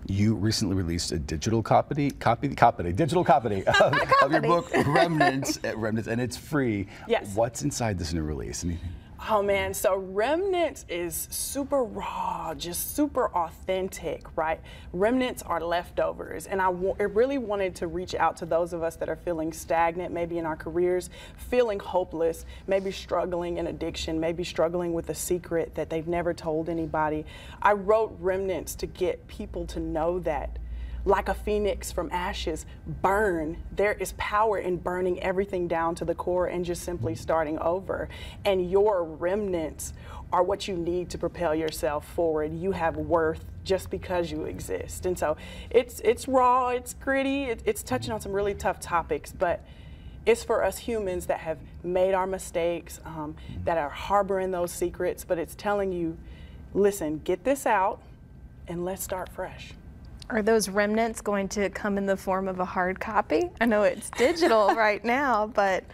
You 0.08 0.34
recently 0.34 0.76
released 0.76 1.10
a 1.12 1.18
digital 1.18 1.62
copy, 1.62 2.10
copy, 2.12 2.54
copy, 2.54 2.92
digital 2.92 3.25
copy 3.25 3.66
of, 3.66 3.94
of 4.22 4.32
your 4.32 4.40
book 4.40 4.70
Remnants, 4.86 5.58
Remnants, 5.75 6.08
and 6.08 6.20
it's 6.20 6.36
free. 6.36 6.86
Yes. 7.08 7.34
What's 7.34 7.62
inside 7.62 7.98
this 7.98 8.12
new 8.12 8.22
release? 8.22 8.62
Anything? 8.62 8.88
Oh 9.28 9.42
man, 9.42 9.75
so 9.75 9.96
Remnants 9.96 10.85
is 10.88 11.26
super 11.30 11.82
raw, 11.82 12.54
just 12.54 12.94
super 12.94 13.28
authentic, 13.35 14.25
right? 14.37 14.61
Remnants 14.92 15.42
are 15.42 15.61
leftovers, 15.61 16.46
and 16.46 16.62
I 16.62 16.68
really 16.70 17.38
wanted 17.38 17.75
to 17.76 17.88
reach 17.88 18.14
out 18.14 18.37
to 18.37 18.46
those 18.46 18.73
of 18.73 18.82
us 18.85 18.94
that 18.96 19.08
are 19.08 19.16
feeling 19.16 19.52
stagnant, 19.52 20.12
maybe 20.12 20.38
in 20.38 20.46
our 20.46 20.54
careers, 20.54 21.11
feeling 21.37 21.80
hopeless, 21.80 22.44
maybe 22.68 22.92
struggling 22.92 23.56
in 23.56 23.66
addiction, 23.66 24.20
maybe 24.20 24.44
struggling 24.44 24.92
with 24.92 25.11
a 25.11 25.14
secret 25.14 25.75
that 25.75 25.90
they've 25.90 26.06
never 26.06 26.32
told 26.32 26.68
anybody. 26.68 27.25
I 27.62 27.73
wrote 27.73 28.16
Remnants 28.20 28.76
to 28.76 28.87
get 28.87 29.26
people 29.26 29.66
to 29.68 29.80
know 29.80 30.20
that 30.20 30.58
like 31.06 31.28
a 31.28 31.34
phoenix 31.34 31.92
from 31.92 32.10
ashes, 32.10 32.66
burn. 33.00 33.56
There 33.70 33.92
is 33.92 34.12
power 34.18 34.58
in 34.58 34.76
burning 34.76 35.22
everything 35.22 35.68
down 35.68 35.94
to 35.94 36.04
the 36.04 36.16
core 36.16 36.46
and 36.46 36.64
just 36.64 36.82
simply 36.82 37.14
starting 37.14 37.58
over. 37.60 38.08
And 38.44 38.68
your 38.68 39.04
remnants 39.04 39.94
are 40.32 40.42
what 40.42 40.66
you 40.66 40.76
need 40.76 41.08
to 41.10 41.18
propel 41.18 41.54
yourself 41.54 42.06
forward. 42.12 42.52
You 42.52 42.72
have 42.72 42.96
worth 42.96 43.44
just 43.62 43.88
because 43.88 44.32
you 44.32 44.44
exist. 44.44 45.06
And 45.06 45.16
so 45.16 45.36
it's 45.70 46.00
it's 46.00 46.26
raw, 46.26 46.70
it's 46.70 46.94
gritty, 46.94 47.45
it, 47.45 47.62
it's 47.64 47.84
touching 47.84 48.12
on 48.12 48.21
some 48.21 48.32
really 48.32 48.54
tough 48.54 48.80
topics, 48.80 49.30
but 49.30 49.64
it's 50.26 50.42
for 50.42 50.64
us 50.64 50.76
humans 50.76 51.26
that 51.26 51.38
have 51.38 51.58
made 51.84 52.14
our 52.14 52.26
mistakes, 52.26 53.00
um, 53.04 53.36
that 53.64 53.78
are 53.78 53.88
harboring 53.88 54.50
those 54.50 54.73
secrets, 54.73 55.25
but 55.25 55.38
it's 55.38 55.54
telling 55.54 55.92
you, 55.92 56.19
listen, 56.75 57.21
get 57.23 57.45
this 57.45 57.64
out 57.64 58.00
and 58.66 58.84
let's 58.84 59.04
start 59.04 59.28
fresh. 59.28 59.73
Are 60.28 60.43
those 60.43 60.69
remnants 60.69 61.21
going 61.21 61.49
to 61.50 61.71
come 61.71 61.99
in 61.99 62.06
the 62.06 62.17
form 62.17 62.49
of 62.49 62.58
a 62.58 62.65
hard 62.65 62.99
copy? 62.99 63.49
I 63.60 63.67
know 63.67 63.84
it's 63.84 64.10
digital 64.10 64.69
right 64.75 65.04
now, 65.04 65.47
but 65.47 65.84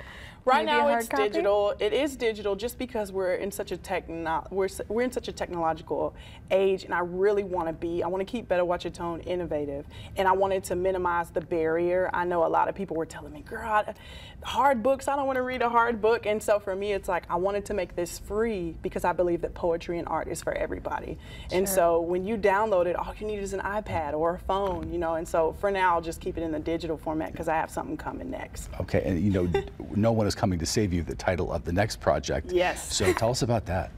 Right 0.44 0.64
maybe 0.64 0.76
now 0.76 0.88
it's 0.98 1.08
copy? 1.08 1.22
digital. 1.24 1.74
It 1.78 1.92
is 1.92 2.16
digital 2.16 2.56
just 2.56 2.76
because 2.78 3.12
we're 3.12 3.34
in 3.34 3.52
such 3.52 3.70
a 3.70 3.76
techno 3.76 4.44
we're 4.50 4.68
we're 4.88 5.02
in 5.02 5.12
such 5.12 5.28
a 5.28 5.32
technological 5.32 6.14
age, 6.50 6.84
and 6.84 6.92
I 6.92 7.00
really 7.00 7.44
want 7.44 7.68
to 7.68 7.72
be. 7.72 8.02
I 8.02 8.08
want 8.08 8.26
to 8.26 8.30
keep 8.30 8.48
Better 8.48 8.64
Watch 8.64 8.84
Your 8.84 8.90
Tone 8.92 9.20
innovative, 9.20 9.86
and 10.16 10.26
I 10.26 10.32
wanted 10.32 10.64
to 10.64 10.76
minimize 10.76 11.30
the 11.30 11.40
barrier. 11.40 12.10
I 12.12 12.24
know 12.24 12.44
a 12.44 12.48
lot 12.48 12.68
of 12.68 12.74
people 12.74 12.96
were 12.96 13.06
telling 13.06 13.32
me, 13.32 13.42
"Girl, 13.42 13.68
I- 13.68 13.94
hard 14.42 14.82
books. 14.82 15.06
I 15.06 15.14
don't 15.14 15.26
want 15.26 15.36
to 15.36 15.42
read 15.42 15.62
a 15.62 15.68
hard 15.68 16.00
book." 16.00 16.26
And 16.26 16.42
so 16.42 16.58
for 16.58 16.74
me, 16.74 16.92
it's 16.92 17.08
like 17.08 17.24
I 17.30 17.36
wanted 17.36 17.64
to 17.66 17.74
make 17.74 17.94
this 17.94 18.18
free 18.18 18.74
because 18.82 19.04
I 19.04 19.12
believe 19.12 19.42
that 19.42 19.54
poetry 19.54 20.00
and 20.00 20.08
art 20.08 20.26
is 20.26 20.42
for 20.42 20.52
everybody. 20.52 21.18
And 21.52 21.68
so 21.68 22.00
when 22.00 22.24
you 22.24 22.36
download 22.36 22.86
it, 22.86 22.96
all 22.96 23.14
you 23.18 23.26
need 23.28 23.38
is 23.38 23.52
an 23.52 23.60
iPad 23.60 24.14
or 24.14 24.34
a 24.34 24.38
phone, 24.40 24.92
you 24.92 24.98
know. 24.98 25.14
And 25.14 25.28
so 25.28 25.52
for 25.60 25.70
now, 25.70 25.94
I'll 25.94 26.00
just 26.00 26.20
keep 26.20 26.36
it 26.36 26.42
in 26.42 26.50
the 26.50 26.58
digital 26.58 26.96
format 26.96 27.30
because 27.30 27.46
I 27.46 27.54
have 27.54 27.70
something 27.70 27.96
coming 27.96 28.30
next. 28.30 28.70
Okay, 28.80 29.02
and 29.04 29.20
you 29.20 29.30
know, 29.30 29.48
no 29.94 30.10
one 30.10 30.26
is 30.32 30.40
coming 30.40 30.58
to 30.58 30.66
save 30.66 30.92
you. 30.92 31.02
The 31.02 31.14
title 31.14 31.52
of 31.52 31.64
the 31.64 31.72
next 31.72 32.00
project. 32.00 32.52
Yes. 32.52 32.92
So 32.92 33.12
tell 33.12 33.30
us 33.30 33.42
about 33.42 33.66
that. 33.66 33.90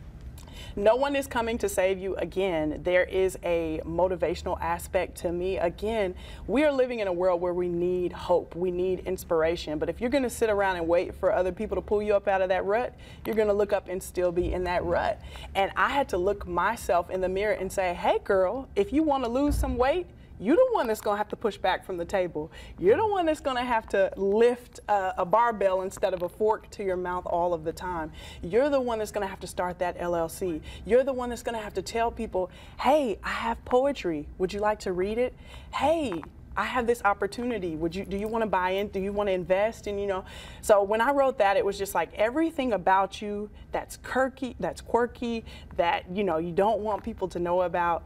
No 0.77 0.97
one 0.97 1.15
is 1.15 1.29
coming 1.29 1.57
to 1.59 1.69
save 1.69 2.01
you 2.01 2.17
again. 2.17 2.81
There 2.83 3.05
is 3.05 3.39
a 3.45 3.81
motivational 3.85 4.61
aspect 4.61 5.17
to 5.19 5.31
me. 5.31 5.57
Again, 5.59 6.17
we 6.49 6.65
are 6.65 6.73
living 6.73 6.99
in 6.99 7.07
a 7.07 7.13
world 7.13 7.41
where 7.41 7.55
we 7.55 7.69
need 7.69 8.13
hope, 8.13 8.57
we 8.57 8.73
need 8.73 9.07
inspiration. 9.07 9.79
But 9.79 9.89
if 9.89 10.01
you're 10.01 10.11
going 10.11 10.25
to 10.25 10.31
sit 10.31 10.51
around 10.51 10.75
and 10.75 10.89
wait 10.89 11.15
for 11.15 11.33
other 11.33 11.53
people 11.53 11.77
to 11.77 11.81
pull 11.81 12.03
you 12.03 12.17
up 12.17 12.27
out 12.27 12.43
of 12.43 12.49
that 12.49 12.65
rut, 12.65 12.93
you're 13.25 13.37
going 13.37 13.47
to 13.47 13.55
look 13.55 13.73
up 13.73 13.87
and 13.89 14.03
still 14.03 14.33
be 14.33 14.53
in 14.53 14.65
that 14.65 14.85
rut. 14.85 15.21
And 15.55 15.71
I 15.77 15.91
had 15.91 16.09
to 16.09 16.19
look 16.19 16.45
myself 16.45 17.09
in 17.09 17.21
the 17.21 17.29
mirror 17.29 17.55
and 17.55 17.71
say, 17.71 17.95
hey, 17.95 18.19
girl, 18.25 18.69
if 18.75 18.93
you 18.93 19.05
want 19.05 19.23
to 19.23 19.31
lose 19.31 19.57
some 19.57 19.77
weight, 19.77 20.09
you're 20.41 20.57
the 20.57 20.69
one 20.73 20.87
that's 20.87 21.01
going 21.01 21.15
to 21.15 21.19
have 21.19 21.29
to 21.29 21.37
push 21.37 21.57
back 21.57 21.85
from 21.85 21.97
the 21.97 22.05
table. 22.05 22.51
You're 22.79 22.97
the 22.97 23.07
one 23.07 23.27
that's 23.27 23.41
going 23.41 23.57
to 23.57 23.65
have 23.65 23.89
to 23.91 24.13
lift 24.17 24.81
a, 24.89 25.15
a 25.19 25.25
barbell 25.25 25.83
instead 25.83 26.15
of 26.15 26.23
a 26.23 26.29
fork 26.29 26.71
to 26.73 26.85
your 26.85 26.97
mouth 26.97 27.27
all 27.27 27.55
of 27.55 27.65
the 27.65 27.73
time. 27.73 28.13
You're 28.43 28.69
the 28.69 28.81
one 28.81 28.99
that's 28.99 29.13
going 29.13 29.25
to 29.25 29.31
have 29.31 29.41
to 29.41 29.47
start 29.47 29.79
that 29.79 29.99
LLC. 29.99 30.61
You're 30.85 31.05
the 31.05 31.13
one 31.13 31.31
that's 31.31 31.43
going 31.43 31.57
to 31.57 31.63
have 31.63 31.75
to 31.75 31.83
tell 31.83 32.11
people, 32.11 32.51
hey, 32.81 33.19
I 33.23 33.31
have 33.31 33.65
poetry. 33.65 34.27
Would 34.39 34.53
you 34.53 34.61
like 34.61 34.81
to 34.81 34.93
read 34.93 35.19
it? 35.19 35.35
Hey, 35.73 36.23
I 36.57 36.65
have 36.65 36.87
this 36.87 37.03
opportunity. 37.05 37.75
Would 37.75 37.97
you 37.97 38.05
do 38.05 38.17
you 38.17 38.29
want 38.29 38.43
to 38.43 38.47
buy 38.47 38.71
in? 38.71 38.89
Do 38.89 39.01
you 39.01 39.13
want 39.13 39.29
to 39.29 39.33
invest? 39.33 39.87
And 39.87 40.01
you 40.01 40.07
know, 40.07 40.25
so 40.61 40.83
when 40.83 41.01
I 41.01 41.11
wrote 41.11 41.39
that, 41.39 41.57
it 41.57 41.65
was 41.65 41.77
just 41.77 41.95
like 41.95 42.15
everything 42.15 42.73
about 42.73 43.21
you 43.21 43.51
that's 43.73 43.97
quirky, 43.97 44.55
that's 44.61 44.81
quirky, 44.81 45.45
that 45.77 46.05
you 46.15 46.23
know 46.23 46.39
you 46.39 46.53
don't 46.53 46.81
want 46.81 47.03
people 47.03 47.27
to 47.29 47.39
know 47.41 47.63
about 47.63 48.05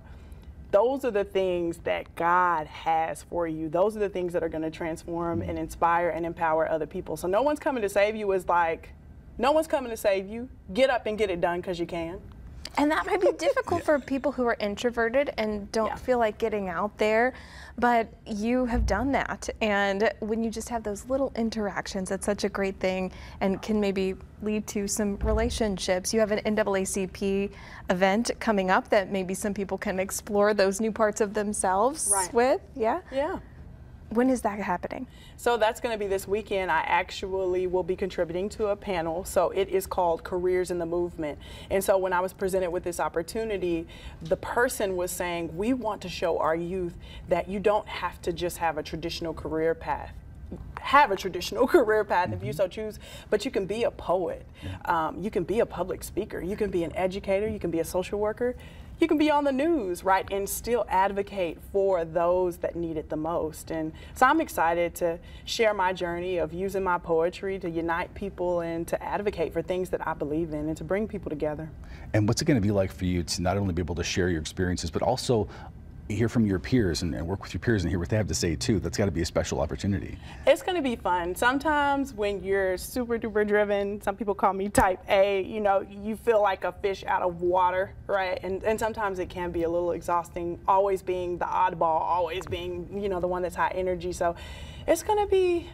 those 0.70 1.04
are 1.04 1.11
the 1.11 1.24
things 1.24 1.78
that 1.78 2.14
God 2.14 2.66
has 2.66 3.22
for 3.22 3.48
you. 3.48 3.68
Those 3.68 3.96
are 3.96 4.00
the 4.00 4.09
things 4.09 4.33
that 4.35 4.42
are 4.42 4.48
going 4.48 4.62
to 4.62 4.70
transform 4.70 5.40
and 5.40 5.59
inspire 5.59 6.11
and 6.11 6.26
empower 6.26 6.68
other 6.68 6.87
people. 6.87 7.16
So 7.16 7.26
no 7.26 7.42
one's 7.42 7.59
coming 7.59 7.83
to 7.83 7.88
save 7.88 8.14
you 8.16 8.31
is 8.33 8.46
like, 8.48 8.90
no 9.38 9.52
one's 9.52 9.66
coming 9.66 9.90
to 9.90 9.96
save 9.96 10.28
you. 10.28 10.48
Get 10.74 10.90
up 10.90 11.07
and 11.07 11.16
get 11.16 11.31
it 11.31 11.40
done 11.40 11.61
because 11.61 11.81
you 11.81 11.87
can. 11.87 12.20
And 12.79 12.91
that 12.93 13.05
might 13.07 13.21
be 13.21 13.33
difficult 13.38 13.83
for 13.85 13.99
people 13.99 14.31
who 14.33 14.47
are 14.47 14.57
introverted 14.61 15.35
and 15.37 15.71
don't 15.73 15.88
Yeah. 15.88 15.97
feel 15.97 16.19
like 16.19 16.38
getting 16.38 16.69
out 16.69 16.97
there, 16.97 17.35
but 17.77 18.09
you 18.25 18.64
have 18.67 18.87
done 18.87 19.11
that. 19.12 19.49
And 19.61 20.11
when 20.21 20.43
you 20.45 20.51
just 20.51 20.69
have 20.69 20.85
those 20.85 21.05
little 21.07 21.33
interactions, 21.37 22.11
it's 22.12 22.25
such 22.25 22.45
a 22.45 22.49
great 22.49 22.79
thing 22.79 23.11
and 23.41 23.61
can 23.61 23.81
maybe 23.81 24.14
lead 24.43 24.67
to 24.69 24.87
some 24.87 25.17
relationships. 25.19 26.14
You 26.14 26.21
have 26.21 26.31
an 26.31 26.38
NAACP 26.45 27.51
event 27.91 28.31
coming 28.38 28.71
up 28.71 28.88
that 28.91 29.11
maybe 29.11 29.35
some 29.35 29.53
people 29.53 29.77
can 29.77 29.99
explore 29.99 30.55
those 30.55 30.81
new 30.81 30.93
parts 30.93 31.21
of 31.21 31.35
themselves 31.35 32.09
Right. 32.14 32.33
with. 32.33 32.61
Yeah? 32.77 33.01
Yeah. 33.11 33.38
When 34.11 34.31
is 34.31 34.40
that 34.42 34.59
happening? 34.59 35.07
So 35.37 35.59
that's 35.59 35.81
going 35.81 35.92
to 35.92 35.99
be 35.99 36.07
this 36.07 36.27
weekend. 36.27 36.71
I 36.71 36.81
actually 36.81 37.66
will 37.66 37.83
be 37.83 37.94
contributing 37.94 38.49
to 38.51 38.68
a 38.68 38.77
panel. 38.77 39.25
So 39.25 39.51
it 39.51 39.68
is 39.68 39.87
called 39.87 40.25
Careers 40.25 40.71
in 40.71 40.79
the 40.79 40.87
Movement. 40.87 41.38
And 41.71 41.85
so 41.85 41.99
when 41.99 42.14
I 42.14 42.21
was 42.21 42.33
presented 42.33 42.71
with 42.71 42.85
this 42.85 43.01
opportunity, 43.01 43.87
the 44.23 44.37
person 44.37 44.97
was 44.97 45.11
saying, 45.11 45.55
We 45.55 45.75
want 45.75 46.01
to 46.03 46.09
show 46.09 46.38
our 46.38 46.57
youth 46.57 46.94
that 47.29 47.51
you 47.51 47.61
don't 47.61 47.87
have 47.87 48.21
to 48.23 48.33
just 48.33 48.57
have 48.59 48.79
a 48.79 48.83
traditional 48.83 49.35
career 49.35 49.75
path. 49.75 50.14
Have 50.81 51.11
a 51.11 51.16
traditional 51.16 51.66
career 51.68 52.03
path 52.03 52.33
if 52.33 52.42
you 52.42 52.55
so 52.55 52.66
choose, 52.66 52.99
but 53.29 53.44
you 53.44 53.51
can 53.51 53.66
be 53.66 53.85
a 53.85 53.90
poet, 53.90 54.47
um, 54.87 55.23
you 55.23 55.31
can 55.31 55.44
be 55.44 55.61
a 55.61 55.66
public 55.66 56.03
speaker, 56.03 56.40
you 56.40 56.57
can 56.57 56.71
be 56.71 56.83
an 56.83 56.97
educator, 56.97 57.47
you 57.47 57.59
can 57.59 57.71
be 57.71 57.81
a 57.81 57.85
social 57.85 58.18
worker, 58.18 58.57
you 59.01 59.07
can 59.07 59.19
be 59.19 59.31
on 59.31 59.45
the 59.45 59.53
news, 59.53 60.03
right, 60.03 60.27
and 60.33 60.49
still 60.49 60.85
advocate 60.89 61.59
for 61.73 62.05
those 62.05 62.57
that 62.59 62.75
need 62.75 62.97
it 62.97 63.09
the 63.09 63.17
most. 63.17 63.71
And 63.71 63.93
so 64.15 64.27
I'm 64.27 64.41
excited 64.41 64.95
to 64.97 65.19
share 65.45 65.73
my 65.73 65.93
journey 65.93 66.39
of 66.39 66.53
using 66.53 66.83
my 66.83 66.99
poetry 66.99 67.59
to 67.61 67.71
unite 67.71 68.13
people 68.15 68.61
and 68.61 68.87
to 68.89 69.03
advocate 69.03 69.53
for 69.53 69.63
things 69.63 69.91
that 69.91 70.07
I 70.07 70.15
believe 70.15 70.53
in 70.53 70.69
and 70.69 70.77
to 70.77 70.85
bring 70.85 71.07
people 71.07 71.31
together. 71.31 71.71
And 72.13 72.27
what's 72.27 72.43
it 72.43 72.47
going 72.47 72.57
to 72.57 72.67
be 72.67 72.73
like 72.73 72.93
for 72.93 73.05
you 73.05 73.23
to 73.23 73.43
not 73.43 73.57
only 73.57 73.73
be 73.73 73.83
able 73.83 73.95
to 73.97 74.05
share 74.05 74.29
your 74.31 74.41
experiences, 74.41 74.91
but 74.91 75.03
also 75.03 75.49
hear 76.09 76.29
from 76.29 76.47
your 76.47 76.59
peers 76.59 77.03
and, 77.03 77.14
and 77.14 77.27
work 77.27 77.42
with 77.42 77.53
your 77.53 77.61
peers 77.61 77.85
and 77.85 77.90
hear 77.90 77.99
what 77.99 78.09
they 78.09 78.16
have 78.16 78.29
to 78.29 78.35
say 78.35 78.57
too? 78.57 78.81
That's 78.81 78.97
got 78.97 79.07
to 79.07 79.11
be 79.11 79.23
a 79.23 79.27
special 79.27 79.61
opportunity. 79.61 80.18
It's 80.47 80.62
going 80.62 80.77
to 80.77 80.83
be 80.83 80.97
fun. 80.97 81.35
Sometimes 81.35 82.14
when 82.14 82.42
you're 82.42 82.77
super 82.77 83.18
duper 83.18 83.47
driven, 83.47 84.01
some 84.01 84.16
people 84.16 84.35
call 84.35 84.53
me 84.53 84.68
type 84.68 85.01
A, 85.09 85.42
you 85.42 85.61
know, 85.61 85.87
you 85.90 86.16
feel 86.16 86.40
like 86.40 86.64
a 86.64 86.73
fish 86.73 87.05
out 87.07 87.23
of 87.23 87.40
water, 87.40 87.92
right? 88.07 88.38
And, 88.42 88.62
and 88.64 88.79
sometimes 88.79 89.18
it 89.18 89.29
can 89.29 89.51
be 89.51 89.64
a 89.64 89.68
little 89.68 89.92
exhausting, 89.92 90.59
always 90.66 91.03
being 91.03 91.38
the 91.38 91.44
oddball, 91.44 92.01
always 92.01 92.47
being, 92.47 93.01
you 93.01 93.09
know, 93.09 93.21
the 93.21 93.29
one 93.29 93.42
that's 93.42 93.57
high 93.57 93.73
energy. 93.75 94.12
So 94.12 94.35
it's 94.87 95.03
going 95.03 95.18
to 95.18 95.31
be 95.31 95.68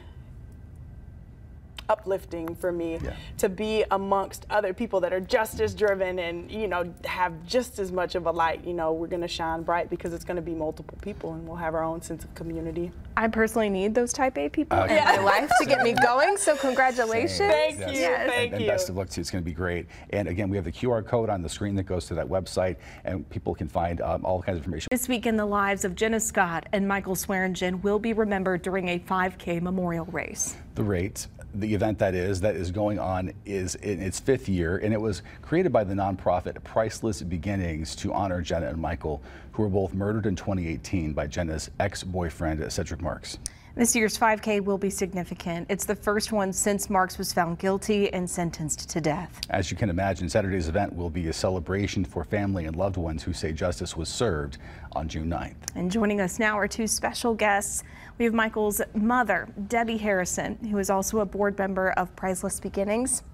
uplifting 1.88 2.55
for 2.55 2.73
me 2.73 2.99
Yeah. 3.03 3.14
to 3.38 3.49
be 3.49 3.85
amongst 3.90 4.47
other 4.51 4.73
people 4.73 5.01
that 5.01 5.12
are 5.12 5.20
just 5.20 5.61
as 5.61 5.75
driven 5.75 6.18
and 6.18 6.51
you 6.51 6.66
know 6.68 6.92
have 7.05 7.33
just 7.47 7.79
as 7.79 7.92
much 7.92 8.14
of 8.14 8.27
a 8.27 8.31
light 8.31 8.64
you 8.64 8.73
know 8.75 8.92
we're 8.92 9.07
going 9.07 9.23
to 9.23 9.29
shine 9.29 9.62
bright 9.62 9.90
because 9.90 10.12
it's 10.12 10.25
going 10.25 10.37
to 10.37 10.42
be 10.42 10.55
multiple 10.55 10.97
people 11.03 11.35
and 11.35 11.47
we'll 11.47 11.57
have 11.57 11.75
our 11.75 11.83
own 11.85 12.01
sense 12.03 12.25
of 12.25 12.35
community 12.35 12.90
I 13.16 13.29
personally 13.29 13.70
need 13.70 13.94
those 13.94 14.12
type 14.12 14.37
A 14.38 14.49
people 14.49 14.77
in 14.77 14.85
Okay. 14.90 14.97
my 15.05 15.18
life 15.18 15.49
to 15.61 15.66
get 15.66 15.83
me 15.83 15.92
going. 16.03 16.37
So 16.37 16.57
congratulations. 16.57 17.38
Thank 17.38 17.79
Yes. 17.79 17.94
you, 17.94 18.07
And- 18.07 18.31
thank 18.31 18.53
and, 18.55 18.61
you. 18.62 18.66
best 18.68 18.88
of 18.88 18.97
luck 18.97 19.09
to 19.11 19.18
you. 19.18 19.20
It's 19.20 19.31
going 19.31 19.44
to 19.44 19.49
be 19.49 19.55
great. 19.55 19.87
And 20.11 20.27
again, 20.27 20.49
we 20.51 20.57
have 20.57 20.64
the 20.64 20.73
QR 20.73 21.07
code 21.07 21.31
on 21.31 21.40
the 21.40 21.49
screen 21.49 21.77
that 21.77 21.85
goes 21.85 22.07
to 22.07 22.14
that 22.14 22.27
website, 22.27 22.75
and 23.05 23.29
people 23.31 23.55
can 23.55 23.68
find 23.68 24.01
um, 24.01 24.25
all 24.25 24.42
kinds 24.42 24.59
of 24.59 24.64
information. 24.64 24.88
This 24.90 25.07
week 25.07 25.27
in 25.27 25.37
the 25.37 25.47
lives 25.47 25.85
of 25.85 25.94
Jenna 25.94 26.18
Scott 26.18 26.66
and 26.73 26.88
Michael 26.88 27.14
Swearingin 27.14 27.81
will 27.85 28.01
be 28.01 28.12
remembered 28.14 28.62
during 28.62 28.88
a 28.88 28.99
5K 28.99 29.62
memorial 29.62 30.07
race. 30.07 30.57
the 30.75 30.83
rate. 30.83 31.29
The 31.57 31.73
event 31.73 32.01
that 32.01 32.17
is 32.17 32.40
that 32.40 32.57
is 32.57 32.73
going 32.73 32.99
on 32.99 33.33
is 33.47 33.77
in 33.77 34.03
its 34.03 34.19
fifth 34.19 34.49
year, 34.49 34.79
and 34.79 34.93
it 34.93 35.01
was 35.01 35.23
created 35.40 35.73
by 35.73 35.85
the 35.85 35.95
nonprofit 35.95 36.62
Priceless 36.64 37.23
Beginnings 37.23 37.95
to 37.97 38.12
honor 38.12 38.43
Jenna 38.43 38.71
and 38.71 38.79
Michael, 38.79 39.23
who 39.53 39.62
were 39.62 39.69
both 39.69 39.95
murdered 39.95 40.27
in 40.27 40.35
2018 40.35 41.12
by 41.12 41.29
Jenna's 41.29 41.71
ex-boyfriend 41.79 42.73
Cedric 42.73 43.01
Marks. 43.01 43.38
This 43.77 43.97
year's 43.97 44.17
5K 44.17 44.62
will 44.62 44.79
be 44.79 44.90
significant. 44.90 45.67
It's 45.69 45.85
the 45.85 45.97
first 45.97 46.31
one 46.31 46.53
since 46.53 46.88
Marks 46.88 47.19
was 47.19 47.33
found 47.33 47.59
guilty 47.59 48.12
and 48.12 48.31
sentenced 48.31 48.88
to 48.90 49.01
death. 49.01 49.40
As 49.51 49.69
you 49.69 49.77
can 49.77 49.90
imagine, 49.90 50.29
Saturday's 50.29 50.69
event 50.69 50.95
will 50.95 51.11
be 51.11 51.27
a 51.27 51.33
celebration 51.33 52.05
for 52.05 52.23
family 52.23 52.67
and 52.67 52.77
loved 52.77 52.97
ones 52.97 53.25
who 53.25 53.33
say 53.33 53.53
justice 53.53 53.97
was 53.97 54.09
served 54.09 54.59
on 54.93 55.09
June 55.09 55.29
9th. 55.29 55.57
And 55.75 55.90
joining 55.90 56.21
us 56.21 56.38
now 56.38 56.57
are 56.57 56.69
two 56.69 56.87
special 56.87 57.35
guests. 57.35 57.83
We 58.16 58.24
have 58.27 58.35
Michael's 58.35 58.81
mother, 58.94 59.48
Debbie 59.66 59.96
Harrison, 59.96 60.57
who 60.70 60.79
is 60.79 60.88
also 60.88 61.18
a 61.18 61.24
board 61.24 61.59
member 61.59 61.90
of 61.92 62.14
Priceless 62.14 62.61
Beginnings. 62.61 63.24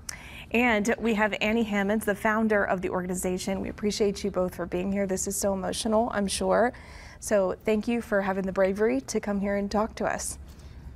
And 0.52 0.94
we 0.98 1.12
have 1.14 1.34
Annie 1.42 1.64
Hammonds, 1.64 2.06
the 2.06 2.14
founder 2.14 2.64
of 2.64 2.80
the 2.80 2.88
organization. 2.88 3.60
We 3.60 3.68
appreciate 3.68 4.24
you 4.24 4.30
both 4.30 4.54
for 4.54 4.64
being 4.64 4.90
here. 4.90 5.06
This 5.06 5.28
is 5.28 5.36
so 5.36 5.52
emotional, 5.52 6.10
I'm 6.14 6.26
sure. 6.26 6.72
So 7.20 7.56
thank 7.66 7.88
you 7.88 8.00
for 8.00 8.22
having 8.22 8.46
the 8.46 8.52
bravery 8.52 9.02
to 9.02 9.20
come 9.20 9.38
here 9.40 9.56
and 9.56 9.70
talk 9.70 9.94
to 9.96 10.06
us. 10.06 10.38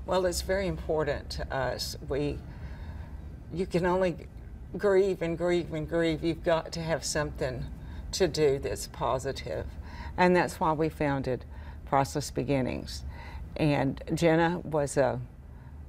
Well, 0.07 0.25
it's 0.25 0.41
very 0.41 0.67
important 0.67 1.29
to 1.31 1.55
us. 1.55 1.99
We, 2.09 2.39
you 3.53 3.67
can 3.67 3.85
only 3.85 4.17
grieve 4.79 5.21
and 5.21 5.37
grieve 5.37 5.75
and 5.75 5.87
grieve. 5.87 6.25
You've 6.25 6.43
got 6.43 6.73
to 6.73 6.81
have 6.81 7.05
something 7.05 7.65
to 8.13 8.29
do 8.29 8.59
that's 8.59 8.87
positive. 8.87 9.67
And 10.17 10.35
that's 10.35 10.59
why 10.59 10.73
we 10.73 10.89
founded 10.89 11.45
Priceless 11.85 12.31
Beginnings. 12.31 13.03
And 13.57 14.03
Jenna 14.15 14.61
was 14.65 14.97
a 14.97 15.21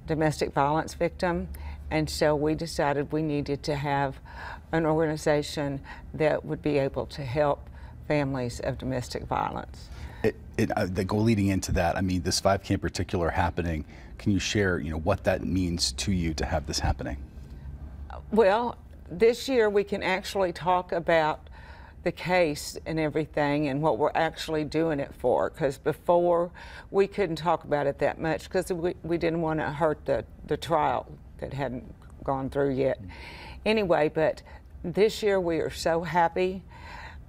domestic 0.07 0.53
violence 0.53 0.93
victim, 0.93 1.47
and 1.89 2.09
so 2.09 2.35
we 2.35 2.55
decided 2.55 3.11
we 3.11 3.21
needed 3.21 3.63
to 3.63 3.75
have 3.75 4.19
an 4.71 4.85
organization 4.85 5.81
that 6.13 6.45
would 6.45 6.61
be 6.61 6.77
able 6.77 7.05
to 7.07 7.23
help 7.23 7.69
families 8.07 8.59
of 8.59 8.77
domestic 8.77 9.23
violence. 9.23 9.89
It, 10.23 10.35
it, 10.57 10.71
uh, 10.71 10.85
the 10.85 11.03
go 11.03 11.17
leading 11.17 11.47
into 11.47 11.71
that, 11.73 11.97
I 11.97 12.01
mean, 12.01 12.21
this 12.21 12.41
5K 12.41 12.71
in 12.71 12.79
particular 12.79 13.29
happening, 13.29 13.85
can 14.17 14.31
you 14.31 14.39
share, 14.39 14.79
you 14.79 14.91
know, 14.91 14.99
what 14.99 15.23
that 15.23 15.43
means 15.43 15.91
to 15.93 16.11
you 16.11 16.33
to 16.35 16.45
have 16.45 16.65
this 16.65 16.79
happening? 16.79 17.17
Well, 18.31 18.77
this 19.09 19.47
year 19.47 19.69
we 19.69 19.83
can 19.83 20.01
actually 20.01 20.51
talk 20.51 20.91
about 20.91 21.49
the 22.05 22.11
case 22.11 22.77
and 22.85 22.99
everything 22.99 23.67
and 23.67 23.81
what 23.81 23.97
we're 23.97 24.11
actually 24.13 24.63
doing 24.63 24.99
it 24.99 25.13
for. 25.17 25.49
Because 25.49 25.79
before 25.79 26.51
we 26.91 27.07
couldn't 27.07 27.35
talk 27.35 27.63
about 27.65 27.87
it 27.87 27.97
that 27.99 28.21
much 28.21 28.43
because 28.43 28.71
we, 28.71 28.93
we 29.03 29.17
didn't 29.17 29.41
want 29.41 29.59
to 29.59 29.71
hurt 29.71 30.05
the, 30.05 30.23
the 30.45 30.55
trial 30.55 31.11
that 31.39 31.51
hadn't 31.51 31.83
gone 32.23 32.49
through 32.49 32.75
yet. 32.75 33.01
Anyway, 33.65 34.09
but 34.13 34.43
this 34.83 35.23
year 35.23 35.41
we 35.41 35.57
are 35.57 35.71
so 35.71 36.03
happy. 36.03 36.63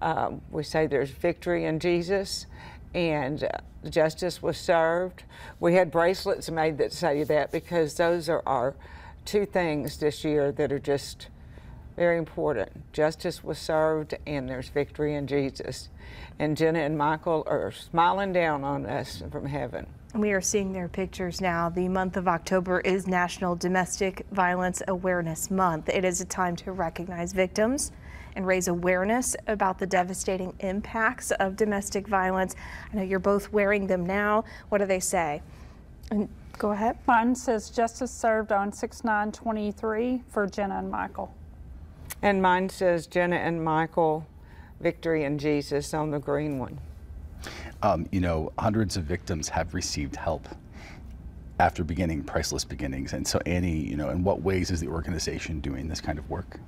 Um, 0.03 0.43
we 0.51 0.63
say 0.63 0.87
there's 0.87 1.11
victory 1.11 1.65
in 1.65 1.81
Jesus 1.81 2.45
and 2.95 3.45
uh, 3.45 3.49
justice 3.89 4.43
was 4.43 4.59
served. 4.59 5.25
We 5.59 5.73
had 5.73 5.91
bracelets 5.91 6.51
made 6.51 6.77
that 6.79 6.93
say 6.93 7.25
that 7.25 7.51
because 7.51 7.95
those 7.95 8.29
are 8.29 8.43
our 8.47 8.75
two 9.25 9.47
things 9.47 9.97
this 9.97 10.23
year 10.23 10.53
that 10.53 10.71
are 10.71 10.79
just 10.79 11.29
very 11.97 12.19
important. 12.19 12.93
Justice 12.93 13.43
was 13.43 13.59
served, 13.59 14.15
and 14.27 14.49
there's 14.49 14.69
victory 14.69 15.15
in 15.15 15.27
Jesus. 15.27 15.89
And 16.39 16.57
Jenna 16.57 16.81
and 16.81 16.97
Michael 16.97 17.43
are 17.47 17.73
smiling 17.73 18.33
down 18.33 18.63
on 18.63 18.87
us 18.87 19.23
from 19.31 19.47
heaven. 19.47 19.87
We 20.15 20.33
are 20.33 20.41
seeing 20.41 20.73
their 20.73 20.89
pictures 20.89 21.41
now. 21.41 21.69
The 21.69 21.89
month 21.89 22.17
of 22.17 22.29
October 22.29 22.81
is 22.81 23.07
National 23.07 23.57
Domestic 23.57 24.25
Violence 24.33 24.83
Awareness 24.89 25.51
Month. 25.51 25.89
It 25.89 26.05
is 26.05 26.21
a 26.21 26.25
time 26.25 26.57
to 26.57 26.73
recognize 26.73 27.33
victims 27.33 27.93
and 28.35 28.47
raise 28.47 28.69
awareness 28.69 29.35
about 29.47 29.79
the 29.79 29.87
devastating 29.87 30.55
impacts 30.61 31.31
of 31.33 31.57
domestic 31.57 32.07
violence. 32.07 32.55
I 32.93 32.97
know 32.97 33.03
you're 33.03 33.19
both 33.19 33.53
wearing 33.53 33.87
them 33.87 34.07
now. 34.07 34.45
What 34.69 34.79
do 34.79 34.87
they 34.87 35.01
say? 35.01 35.43
And 36.11 36.29
go 36.59 36.71
ahead. 36.71 36.99
Mine 37.07 37.35
says 37.35 37.71
justice 37.71 38.11
served 38.11 38.53
on 38.53 38.71
6-9-23 38.73 40.23
for 40.29 40.47
Jenna 40.47 40.79
and 40.79 40.91
Michael. 40.91 41.35
And 42.23 42.43
mine 42.43 42.69
says 42.69 43.07
Jenna 43.07 43.37
and 43.37 43.65
Michael, 43.65 44.27
victory 44.81 45.25
in 45.25 45.39
Jesus 45.39 45.93
on 45.95 46.11
the 46.11 46.19
green 46.19 46.59
one. 46.59 46.79
Um, 47.83 48.07
you 48.11 48.21
know, 48.21 48.53
hundreds 48.59 48.97
of 48.97 49.05
victims 49.05 49.49
have 49.51 49.75
received 49.75 50.17
help 50.17 50.49
after 51.59 51.85
beginning 51.85 52.25
Priceless 52.25 52.65
Beginnings. 52.65 53.13
And 53.13 53.27
so, 53.27 53.39
Annie, 53.47 53.79
you 53.79 53.97
know, 53.97 54.11
in 54.11 54.25
what 54.25 54.43
ways 54.43 54.71
is 54.71 54.81
the 54.81 54.89
organization 54.89 55.61
doing 55.61 55.89
this 55.89 56.01
kind 56.01 56.19
of 56.19 56.29
work? 56.29 56.59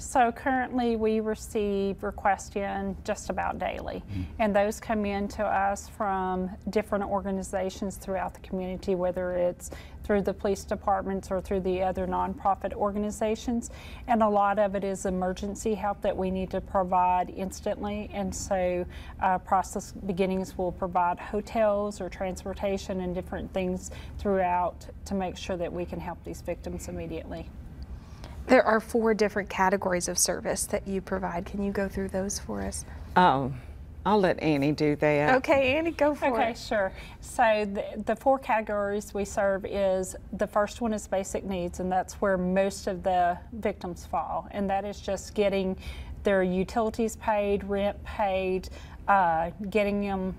So 0.00 0.32
currently 0.32 0.96
we 0.96 1.20
receive 1.20 2.02
requests 2.02 2.56
in 2.56 2.96
just 3.04 3.28
about 3.28 3.58
daily. 3.58 4.02
And 4.38 4.56
those 4.56 4.80
come 4.80 5.04
in 5.04 5.28
to 5.28 5.44
us 5.44 5.88
from 5.88 6.50
different 6.70 7.04
organizations 7.04 7.96
throughout 7.96 8.32
the 8.32 8.40
community, 8.40 8.94
whether 8.94 9.32
it's 9.32 9.70
through 10.02 10.22
the 10.22 10.32
police 10.32 10.64
departments 10.64 11.30
or 11.30 11.42
through 11.42 11.60
the 11.60 11.82
other 11.82 12.06
nonprofit 12.06 12.72
organizations. 12.72 13.70
And 14.06 14.22
a 14.22 14.28
lot 14.28 14.58
of 14.58 14.74
it 14.74 14.84
is 14.84 15.04
emergency 15.04 15.74
help 15.74 16.00
that 16.00 16.16
we 16.16 16.30
need 16.30 16.50
to 16.52 16.62
provide 16.62 17.28
instantly. 17.36 18.10
And 18.14 18.34
so 18.34 18.86
uh, 19.20 19.38
Priceless 19.38 19.92
Beginnings 19.92 20.56
will 20.56 20.72
provide 20.72 21.18
hotels 21.18 22.00
or 22.00 22.08
transportation 22.08 23.00
and 23.02 23.14
different 23.14 23.52
things 23.52 23.90
throughout 24.18 24.86
to 25.04 25.14
make 25.14 25.36
sure 25.36 25.58
that 25.58 25.70
we 25.70 25.84
can 25.84 26.00
help 26.00 26.24
these 26.24 26.40
victims 26.40 26.88
immediately. 26.88 27.50
There 28.50 28.66
are 28.66 28.80
four 28.80 29.14
different 29.14 29.48
categories 29.48 30.08
of 30.08 30.18
service 30.18 30.66
that 30.66 30.84
you 30.84 31.00
provide. 31.00 31.46
Can 31.46 31.62
you 31.62 31.70
go 31.70 31.88
through 31.88 32.08
those 32.08 32.40
for 32.40 32.62
us? 32.62 32.84
Oh, 33.14 33.52
I'll 34.04 34.18
let 34.18 34.40
Annie 34.40 34.72
do 34.72 34.96
that. 34.96 35.36
Okay, 35.36 35.76
Annie, 35.76 35.92
go 35.92 36.16
for 36.16 36.26
okay, 36.32 36.48
it. 36.48 36.50
Okay, 36.50 36.54
sure. 36.58 36.92
So 37.20 37.64
the, 37.72 38.02
the 38.06 38.16
four 38.16 38.40
categories 38.40 39.14
we 39.14 39.24
serve 39.24 39.64
is 39.64 40.16
the 40.32 40.48
first 40.48 40.80
one 40.80 40.92
is 40.92 41.06
basic 41.06 41.44
needs, 41.44 41.78
and 41.78 41.92
that's 41.92 42.14
where 42.14 42.36
most 42.36 42.88
of 42.88 43.04
the 43.04 43.38
victims 43.52 44.04
fall, 44.04 44.48
and 44.50 44.68
that 44.68 44.84
is 44.84 44.98
just 44.98 45.32
getting 45.34 45.76
their 46.24 46.42
utilities 46.42 47.14
paid, 47.14 47.62
rent 47.62 48.02
paid, 48.02 48.68
uh, 49.06 49.50
getting 49.70 50.00
them 50.00 50.34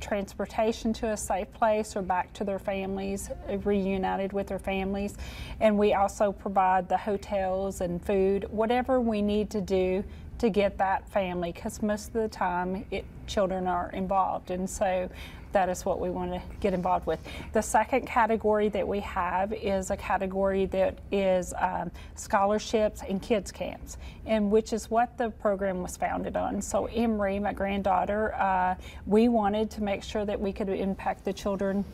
transportation 0.00 0.92
to 0.94 1.12
a 1.12 1.16
safe 1.16 1.52
place 1.52 1.96
or 1.96 2.02
back 2.02 2.32
to 2.34 2.44
their 2.44 2.58
families, 2.58 3.30
reunited 3.64 4.32
with 4.32 4.46
their 4.46 4.58
families. 4.58 5.16
And 5.60 5.78
we 5.78 5.94
also 5.94 6.32
provide 6.32 6.88
the 6.88 6.96
hotels 6.96 7.80
and 7.80 8.04
food, 8.04 8.46
whatever 8.50 9.00
we 9.00 9.22
need 9.22 9.50
to 9.50 9.60
do 9.60 10.04
to 10.38 10.50
get 10.50 10.78
that 10.78 11.08
family, 11.08 11.52
because 11.52 11.82
most 11.82 12.08
of 12.08 12.14
the 12.14 12.28
time 12.28 12.84
it, 12.90 13.04
children 13.26 13.66
are 13.66 13.90
involved. 13.92 14.50
And 14.50 14.68
so 14.68 15.08
that 15.52 15.70
is 15.70 15.86
what 15.86 16.00
we 16.00 16.10
want 16.10 16.32
to 16.32 16.42
get 16.60 16.74
involved 16.74 17.06
with. 17.06 17.18
The 17.54 17.62
second 17.62 18.06
category 18.06 18.68
that 18.70 18.86
we 18.86 19.00
have 19.00 19.54
is 19.54 19.90
a 19.90 19.96
category 19.96 20.66
that 20.66 20.98
is 21.10 21.54
um, 21.58 21.90
scholarships 22.14 23.00
and 23.08 23.22
kids 23.22 23.50
camps, 23.50 23.96
and 24.26 24.50
which 24.50 24.74
is 24.74 24.90
what 24.90 25.16
the 25.16 25.30
program 25.30 25.82
was 25.82 25.96
founded 25.96 26.36
on. 26.36 26.60
So 26.60 26.86
Emery, 26.86 27.38
my 27.38 27.54
granddaughter, 27.54 28.34
uh, 28.34 28.74
we 29.06 29.28
wanted 29.28 29.70
to 29.70 29.82
make 29.82 30.02
sure 30.02 30.26
that 30.26 30.38
we 30.38 30.52
could 30.52 30.68
impact 30.68 31.24
the 31.24 31.32
children 31.32 31.86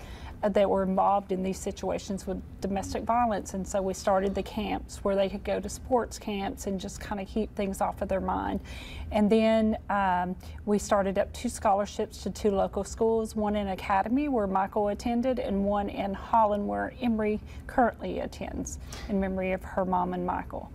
that 0.49 0.69
were 0.69 0.83
involved 0.83 1.31
in 1.31 1.43
these 1.43 1.59
situations 1.59 2.27
with 2.27 2.43
domestic 2.61 3.05
violence. 3.05 3.55
And 3.55 3.67
so 3.67 3.81
we 3.81 3.95
started 3.95 4.35
the 4.35 4.43
camps 4.43 4.99
where 5.05 5.15
they 5.15 5.29
could 5.29 5.45
go 5.45 5.61
to 5.61 5.69
sports 5.69 6.19
camps 6.19 6.67
and 6.67 6.81
just 6.81 7.01
kind 7.01 7.21
of 7.21 7.29
keep 7.29 7.55
things 7.55 7.81
off 7.81 8.03
of 8.03 8.09
their 8.09 8.21
mind. 8.21 8.61
And 9.13 9.31
then 9.31 9.77
um, 9.89 10.35
we 10.67 10.79
started 10.79 11.19
up 11.19 11.33
two 11.33 11.49
scholarships 11.49 12.23
to 12.25 12.31
two 12.31 12.51
local 12.51 12.83
schools 12.83 13.37
one 13.37 13.55
in 13.55 13.69
Academy, 13.69 14.29
where 14.29 14.47
Michael 14.47 14.89
attended, 14.89 15.39
and 15.39 15.65
one 15.65 15.89
in 15.89 16.13
Holland, 16.15 16.67
where 16.67 16.93
Emery 17.01 17.41
currently 17.67 18.21
attends, 18.21 18.79
in 19.09 19.21
memory 19.21 19.53
of 19.53 19.63
her 19.63 19.85
mom 19.85 20.13
and 20.15 20.27
Michael. 20.27 20.73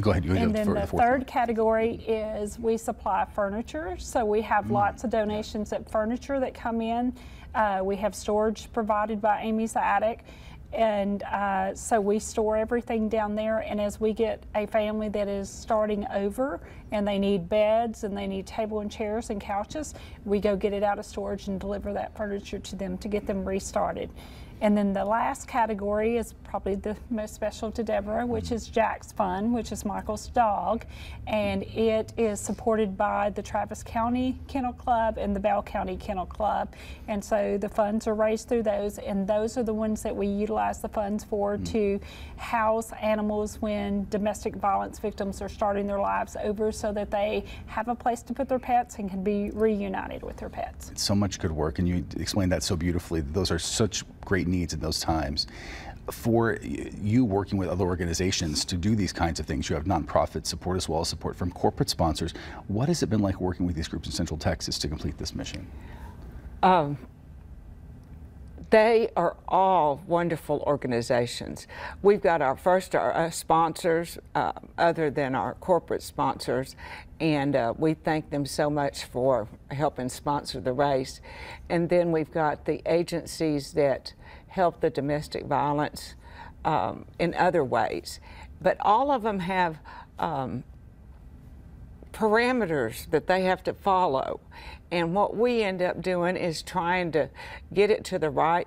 Go 0.00 0.10
ahead. 0.10 0.24
And 0.24 0.54
then 0.54 0.66
for 0.66 0.74
the 0.74 0.86
third 0.86 1.20
one. 1.20 1.24
category 1.24 1.94
is 2.06 2.58
we 2.58 2.76
supply 2.76 3.26
furniture. 3.34 3.96
So 3.98 4.24
we 4.24 4.42
have 4.42 4.66
Mm. 4.66 4.72
lots 4.72 5.04
of 5.04 5.10
donations 5.10 5.72
of 5.72 5.86
furniture 5.88 6.38
that 6.40 6.54
come 6.54 6.80
in. 6.80 7.14
Uh, 7.54 7.80
we 7.82 7.96
have 7.96 8.14
storage 8.14 8.72
provided 8.72 9.20
by 9.20 9.40
Amy's 9.42 9.76
Attic. 9.76 10.24
And 10.72 11.22
uh, 11.22 11.74
so 11.74 11.98
we 12.00 12.18
store 12.18 12.56
everything 12.56 13.08
down 13.08 13.34
there. 13.34 13.60
And 13.60 13.80
as 13.80 13.98
we 13.98 14.12
get 14.12 14.42
a 14.54 14.66
family 14.66 15.08
that 15.08 15.26
is 15.26 15.48
starting 15.48 16.06
over 16.12 16.60
and 16.92 17.08
they 17.08 17.18
need 17.18 17.48
beds 17.48 18.04
and 18.04 18.16
they 18.16 18.26
need 18.26 18.46
table 18.46 18.80
and 18.80 18.90
chairs 18.90 19.30
and 19.30 19.40
couches, 19.40 19.94
we 20.26 20.40
go 20.40 20.56
get 20.56 20.74
it 20.74 20.82
out 20.82 20.98
of 20.98 21.06
storage 21.06 21.48
and 21.48 21.58
deliver 21.58 21.92
that 21.94 22.14
furniture 22.16 22.58
to 22.58 22.76
them 22.76 22.98
to 22.98 23.08
get 23.08 23.26
them 23.26 23.44
restarted. 23.46 24.10
And 24.60 24.76
then 24.76 24.92
the 24.92 25.04
last 25.04 25.46
category 25.46 26.16
is 26.16 26.34
probably 26.44 26.74
the 26.74 26.96
most 27.10 27.34
special 27.34 27.70
to 27.72 27.82
Deborah, 27.82 28.26
which 28.26 28.50
is 28.50 28.66
Jack's 28.66 29.12
Fun, 29.12 29.52
which 29.52 29.70
is 29.70 29.84
Michael's 29.84 30.28
dog. 30.28 30.84
And 31.26 31.62
it 31.62 32.12
is 32.16 32.40
supported 32.40 32.96
by 32.96 33.30
the 33.30 33.42
Travis 33.42 33.82
County 33.82 34.38
Kennel 34.48 34.72
Club 34.72 35.18
and 35.18 35.36
the 35.36 35.40
Bell 35.40 35.62
County 35.62 35.96
Kennel 35.96 36.26
Club. 36.26 36.72
And 37.06 37.24
so 37.24 37.58
the 37.58 37.68
funds 37.68 38.06
are 38.06 38.14
raised 38.14 38.48
through 38.48 38.64
those, 38.64 38.98
and 38.98 39.26
those 39.26 39.56
are 39.56 39.62
the 39.62 39.74
ones 39.74 40.02
that 40.02 40.14
we 40.14 40.26
utilize 40.26 40.80
the 40.80 40.88
funds 40.88 41.22
for 41.22 41.54
mm-hmm. 41.54 41.64
to 41.64 42.00
house 42.36 42.92
animals 43.00 43.60
when 43.60 44.06
domestic 44.10 44.56
violence 44.56 44.98
victims 44.98 45.40
are 45.42 45.48
starting 45.48 45.86
their 45.86 46.00
lives 46.00 46.36
over 46.42 46.72
so 46.72 46.92
that 46.92 47.10
they 47.10 47.44
have 47.66 47.88
a 47.88 47.94
place 47.94 48.22
to 48.22 48.32
put 48.32 48.48
their 48.48 48.58
pets 48.58 48.96
and 48.96 49.10
can 49.10 49.22
be 49.22 49.50
reunited 49.50 50.22
with 50.22 50.36
their 50.36 50.48
pets. 50.48 50.92
so 50.96 51.14
much 51.14 51.38
good 51.38 51.52
work, 51.52 51.78
and 51.78 51.88
you 51.88 52.04
explained 52.16 52.50
that 52.50 52.62
so 52.62 52.76
beautifully. 52.76 53.20
Those 53.20 53.50
are 53.50 53.58
such 53.58 54.04
great 54.28 54.46
needs 54.46 54.74
in 54.74 54.80
those 54.80 55.00
times. 55.00 55.46
For 56.10 56.58
you 56.62 57.24
working 57.24 57.58
with 57.58 57.68
other 57.68 57.84
organizations 57.84 58.64
to 58.66 58.76
do 58.76 58.94
these 58.94 59.12
kinds 59.12 59.40
of 59.40 59.46
things, 59.46 59.68
you 59.68 59.74
have 59.76 59.84
nonprofit 59.84 60.46
support 60.46 60.76
as 60.76 60.88
well 60.88 61.00
as 61.00 61.08
support 61.08 61.34
from 61.36 61.50
corporate 61.50 61.90
sponsors. 61.90 62.32
What 62.68 62.88
has 62.88 63.02
it 63.02 63.10
been 63.10 63.20
like 63.20 63.40
working 63.40 63.66
with 63.66 63.74
these 63.74 63.88
groups 63.88 64.06
in 64.06 64.12
Central 64.12 64.38
Texas 64.38 64.78
to 64.78 64.88
complete 64.88 65.18
this 65.18 65.34
mission? 65.34 65.66
Um, 66.62 66.98
they 68.70 69.08
are 69.16 69.36
all 69.46 70.02
wonderful 70.06 70.62
organizations. 70.66 71.66
We've 72.02 72.20
got 72.20 72.42
our 72.42 72.56
first 72.56 72.94
our, 72.94 73.14
uh, 73.14 73.30
sponsors, 73.30 74.18
uh, 74.34 74.52
other 74.76 75.10
than 75.10 75.34
our 75.34 75.54
corporate 75.54 76.02
sponsors, 76.02 76.76
and 77.20 77.56
uh, 77.56 77.72
we 77.78 77.94
thank 77.94 78.30
them 78.30 78.44
so 78.44 78.68
much 78.68 79.04
for 79.04 79.48
helping 79.70 80.10
sponsor 80.10 80.60
the 80.60 80.72
race. 80.72 81.20
And 81.70 81.88
then 81.88 82.12
we've 82.12 82.30
got 82.30 82.66
the 82.66 82.82
agencies 82.86 83.72
that 83.72 84.12
help 84.48 84.80
the 84.80 84.90
domestic 84.90 85.46
violence 85.46 86.14
um, 86.64 87.04
in 87.18 87.34
other 87.34 87.64
ways. 87.64 88.20
But 88.60 88.76
all 88.80 89.10
of 89.10 89.22
them 89.22 89.40
have 89.40 89.78
um, 90.18 90.64
parameters 92.12 93.08
that 93.10 93.26
they 93.26 93.42
have 93.42 93.62
to 93.64 93.72
follow. 93.72 94.40
And 94.90 95.14
what 95.14 95.36
we 95.36 95.62
end 95.62 95.82
up 95.82 96.00
doing 96.02 96.36
is 96.36 96.62
trying 96.62 97.12
to 97.12 97.30
get 97.72 97.90
it 97.90 98.04
to 98.06 98.18
the 98.18 98.30
right 98.30 98.66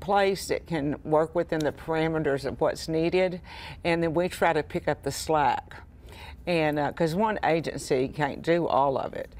place 0.00 0.48
that 0.48 0.66
can 0.66 0.96
work 1.04 1.34
within 1.34 1.60
the 1.60 1.72
parameters 1.72 2.44
of 2.44 2.60
what's 2.60 2.88
needed. 2.88 3.40
And 3.84 4.02
then 4.02 4.14
we 4.14 4.28
try 4.28 4.52
to 4.52 4.62
pick 4.62 4.88
up 4.88 5.04
the 5.04 5.12
slack. 5.12 5.76
And 6.46 6.76
because 6.76 7.14
one 7.14 7.38
agency 7.44 8.08
can't 8.08 8.42
do 8.42 8.66
all 8.66 8.98
of 8.98 9.14
it. 9.14 9.32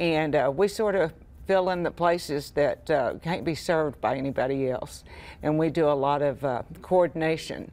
And 0.00 0.34
uh, 0.34 0.50
we 0.54 0.68
sort 0.68 0.94
of 0.94 1.12
fill 1.46 1.70
in 1.70 1.82
the 1.82 1.90
places 1.90 2.50
that 2.52 2.90
uh, 2.90 3.14
can't 3.22 3.44
be 3.44 3.54
served 3.54 4.00
by 4.00 4.16
anybody 4.16 4.68
else. 4.68 5.04
And 5.42 5.58
we 5.58 5.70
do 5.70 5.88
a 5.88 5.94
lot 5.94 6.22
of 6.22 6.44
uh, 6.44 6.62
coordination. 6.82 7.70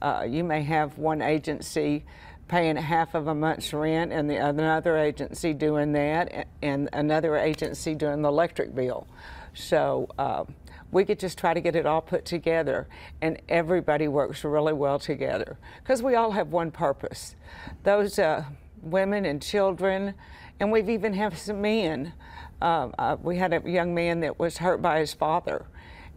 Uh, 0.00 0.26
you 0.28 0.42
may 0.42 0.62
have 0.62 0.96
one 0.98 1.20
agency 1.20 2.04
paying 2.48 2.76
half 2.76 3.14
of 3.14 3.28
a 3.28 3.34
month's 3.34 3.72
rent 3.72 4.12
and 4.12 4.28
the 4.28 4.34
another 4.34 4.96
agency 4.96 5.52
doing 5.52 5.92
that 5.92 6.48
and 6.62 6.88
another 6.92 7.36
agency 7.36 7.94
doing 7.94 8.22
the 8.22 8.28
electric 8.28 8.74
bill. 8.74 9.06
So 9.54 10.08
uh, 10.18 10.44
we 10.90 11.04
could 11.04 11.20
just 11.20 11.38
try 11.38 11.54
to 11.54 11.60
get 11.60 11.76
it 11.76 11.86
all 11.86 12.00
put 12.00 12.24
together 12.24 12.88
and 13.20 13.40
everybody 13.48 14.08
works 14.08 14.42
really 14.42 14.72
well 14.72 14.98
together 14.98 15.58
because 15.82 16.02
we 16.02 16.16
all 16.16 16.32
have 16.32 16.48
one 16.48 16.72
purpose. 16.72 17.36
Those 17.84 18.18
uh, 18.18 18.44
women 18.82 19.24
and 19.24 19.40
children, 19.40 20.14
and 20.58 20.72
we've 20.72 20.88
even 20.88 21.14
have 21.14 21.38
some 21.38 21.60
men. 21.60 22.12
Uh, 22.60 22.88
uh, 22.98 23.16
we 23.22 23.36
had 23.36 23.52
a 23.52 23.68
young 23.68 23.94
man 23.94 24.20
that 24.20 24.38
was 24.38 24.58
hurt 24.58 24.82
by 24.82 25.00
his 25.00 25.14
father 25.14 25.64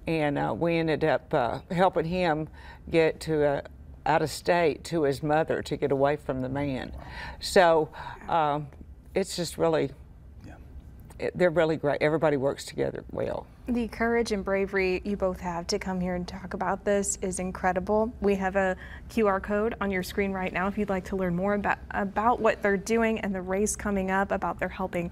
and 0.07 0.37
uh, 0.37 0.53
we 0.57 0.77
ended 0.77 1.03
up 1.03 1.33
uh, 1.33 1.59
helping 1.71 2.05
him 2.05 2.47
get 2.91 3.19
to 3.21 3.45
uh, 3.45 3.61
out 4.05 4.21
of 4.21 4.29
state 4.29 4.83
to 4.83 5.03
his 5.03 5.23
mother 5.23 5.61
to 5.61 5.77
get 5.77 5.91
away 5.91 6.17
from 6.17 6.41
the 6.41 6.49
man. 6.49 6.91
So 7.39 7.89
um, 8.27 8.67
it's 9.15 9.35
just 9.35 9.57
really, 9.57 9.91
it, 11.19 11.31
they're 11.37 11.49
really 11.49 11.77
great. 11.77 12.01
Everybody 12.01 12.35
works 12.35 12.65
together 12.65 13.05
well. 13.11 13.47
The 13.69 13.87
courage 13.87 14.33
and 14.33 14.43
bravery 14.43 15.01
you 15.05 15.15
both 15.15 15.39
have 15.39 15.67
to 15.67 15.79
come 15.79 16.01
here 16.01 16.15
and 16.15 16.27
talk 16.27 16.53
about 16.53 16.83
this 16.83 17.17
is 17.21 17.39
incredible. 17.39 18.11
We 18.19 18.35
have 18.35 18.57
a 18.57 18.75
QR 19.09 19.41
code 19.41 19.75
on 19.79 19.89
your 19.89 20.03
screen 20.03 20.33
right 20.33 20.51
now 20.51 20.67
if 20.67 20.77
you'd 20.77 20.89
like 20.89 21.05
to 21.05 21.15
learn 21.15 21.33
more 21.33 21.53
about, 21.53 21.77
about 21.91 22.41
what 22.41 22.61
they're 22.61 22.75
doing 22.75 23.21
and 23.21 23.33
the 23.33 23.41
race 23.41 23.77
coming 23.77 24.11
up, 24.11 24.31
about 24.31 24.59
their 24.59 24.67
helping 24.67 25.11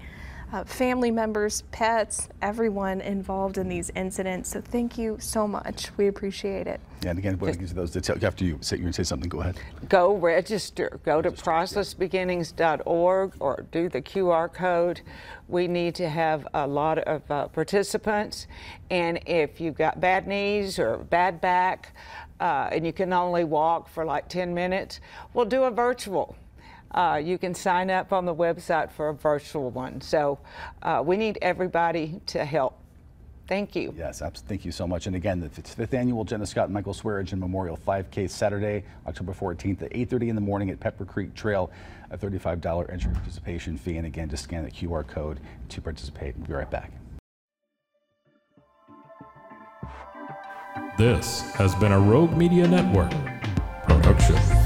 uh, 0.52 0.62
family 0.64 1.10
members, 1.10 1.62
pets, 1.72 2.28
everyone 2.42 3.00
involved 3.00 3.56
in 3.56 3.68
these 3.68 3.90
incidents. 3.96 4.50
So 4.50 4.60
thank 4.60 4.98
you 4.98 5.16
so 5.18 5.48
much. 5.48 5.90
We 5.96 6.08
appreciate 6.08 6.66
it. 6.66 6.78
Yeah, 7.02 7.08
and 7.10 7.18
again, 7.18 7.38
when 7.38 7.54
it 7.54 7.58
gets 7.58 7.70
to 7.70 7.76
those 7.76 7.90
details, 7.90 8.22
after 8.22 8.44
you 8.44 8.58
say, 8.60 8.76
you're 8.76 8.82
going 8.82 8.92
to 8.92 9.04
say 9.04 9.08
something, 9.08 9.30
go 9.30 9.40
ahead. 9.40 9.56
Go 9.88 10.14
register. 10.14 11.00
Go 11.04 11.22
to 11.22 11.30
pricelessbeginnings.org 11.30 13.32
or 13.40 13.64
do 13.72 13.88
the 13.88 14.02
QR 14.02 14.52
code. 14.52 15.00
We 15.48 15.68
need 15.68 15.94
to 15.96 16.08
have 16.08 16.46
a 16.52 16.66
lot 16.66 16.98
of 16.98 17.30
uh, 17.30 17.48
participants. 17.48 18.46
And 18.90 19.20
if 19.26 19.60
you've 19.60 19.76
got 19.76 20.00
bad 20.00 20.28
knees 20.28 20.78
or 20.78 20.98
bad 20.98 21.40
back 21.40 21.96
uh, 22.40 22.68
and 22.70 22.86
you 22.86 22.92
can 22.92 23.12
only 23.12 23.44
walk 23.44 23.88
for 23.88 24.04
like 24.04 24.28
10 24.28 24.52
minutes, 24.52 25.00
we'll 25.32 25.46
do 25.46 25.64
a 25.64 25.70
virtual. 25.70 26.36
Uh, 26.92 27.20
you 27.22 27.38
can 27.38 27.54
sign 27.54 27.90
up 27.90 28.12
on 28.12 28.24
the 28.24 28.34
website 28.34 28.90
for 28.90 29.08
a 29.08 29.14
virtual 29.14 29.70
one. 29.70 30.00
So 30.00 30.38
uh, 30.82 31.02
we 31.04 31.16
need 31.16 31.38
everybody 31.42 32.20
to 32.26 32.44
help. 32.44 32.78
Thank 33.48 33.74
you. 33.74 33.92
Yes, 33.96 34.22
thank 34.46 34.64
you 34.64 34.72
so 34.72 34.86
much. 34.86 35.06
And 35.06 35.16
again, 35.16 35.40
the 35.40 35.48
fifth 35.48 35.74
fifth 35.74 35.94
annual 35.94 36.24
Jenna 36.24 36.46
Scott 36.46 36.66
and 36.66 36.74
Michael 36.74 36.94
Swearingin 36.94 37.38
Memorial 37.38 37.76
5K 37.76 38.30
Saturday, 38.30 38.84
October 39.06 39.32
14th 39.32 39.82
at 39.82 39.92
8:30 39.92 40.28
in 40.28 40.34
the 40.34 40.40
morning 40.40 40.70
at 40.70 40.80
Pepper 40.80 41.04
Creek 41.04 41.34
Trail. 41.34 41.70
A 42.10 42.18
$35 42.18 42.92
entry 42.92 43.12
participation 43.12 43.76
fee, 43.76 43.96
and 43.96 44.06
again, 44.06 44.28
just 44.28 44.44
scan 44.44 44.64
the 44.64 44.70
QR 44.70 45.06
code 45.06 45.40
to 45.70 45.80
participate. 45.80 46.36
We'll 46.36 46.46
be 46.46 46.52
right 46.52 46.70
back. 46.70 46.92
This 50.98 51.40
has 51.54 51.74
been 51.76 51.92
a 51.92 51.98
Rogue 51.98 52.36
Media 52.36 52.68
Network 52.68 53.10
production. 53.84 54.61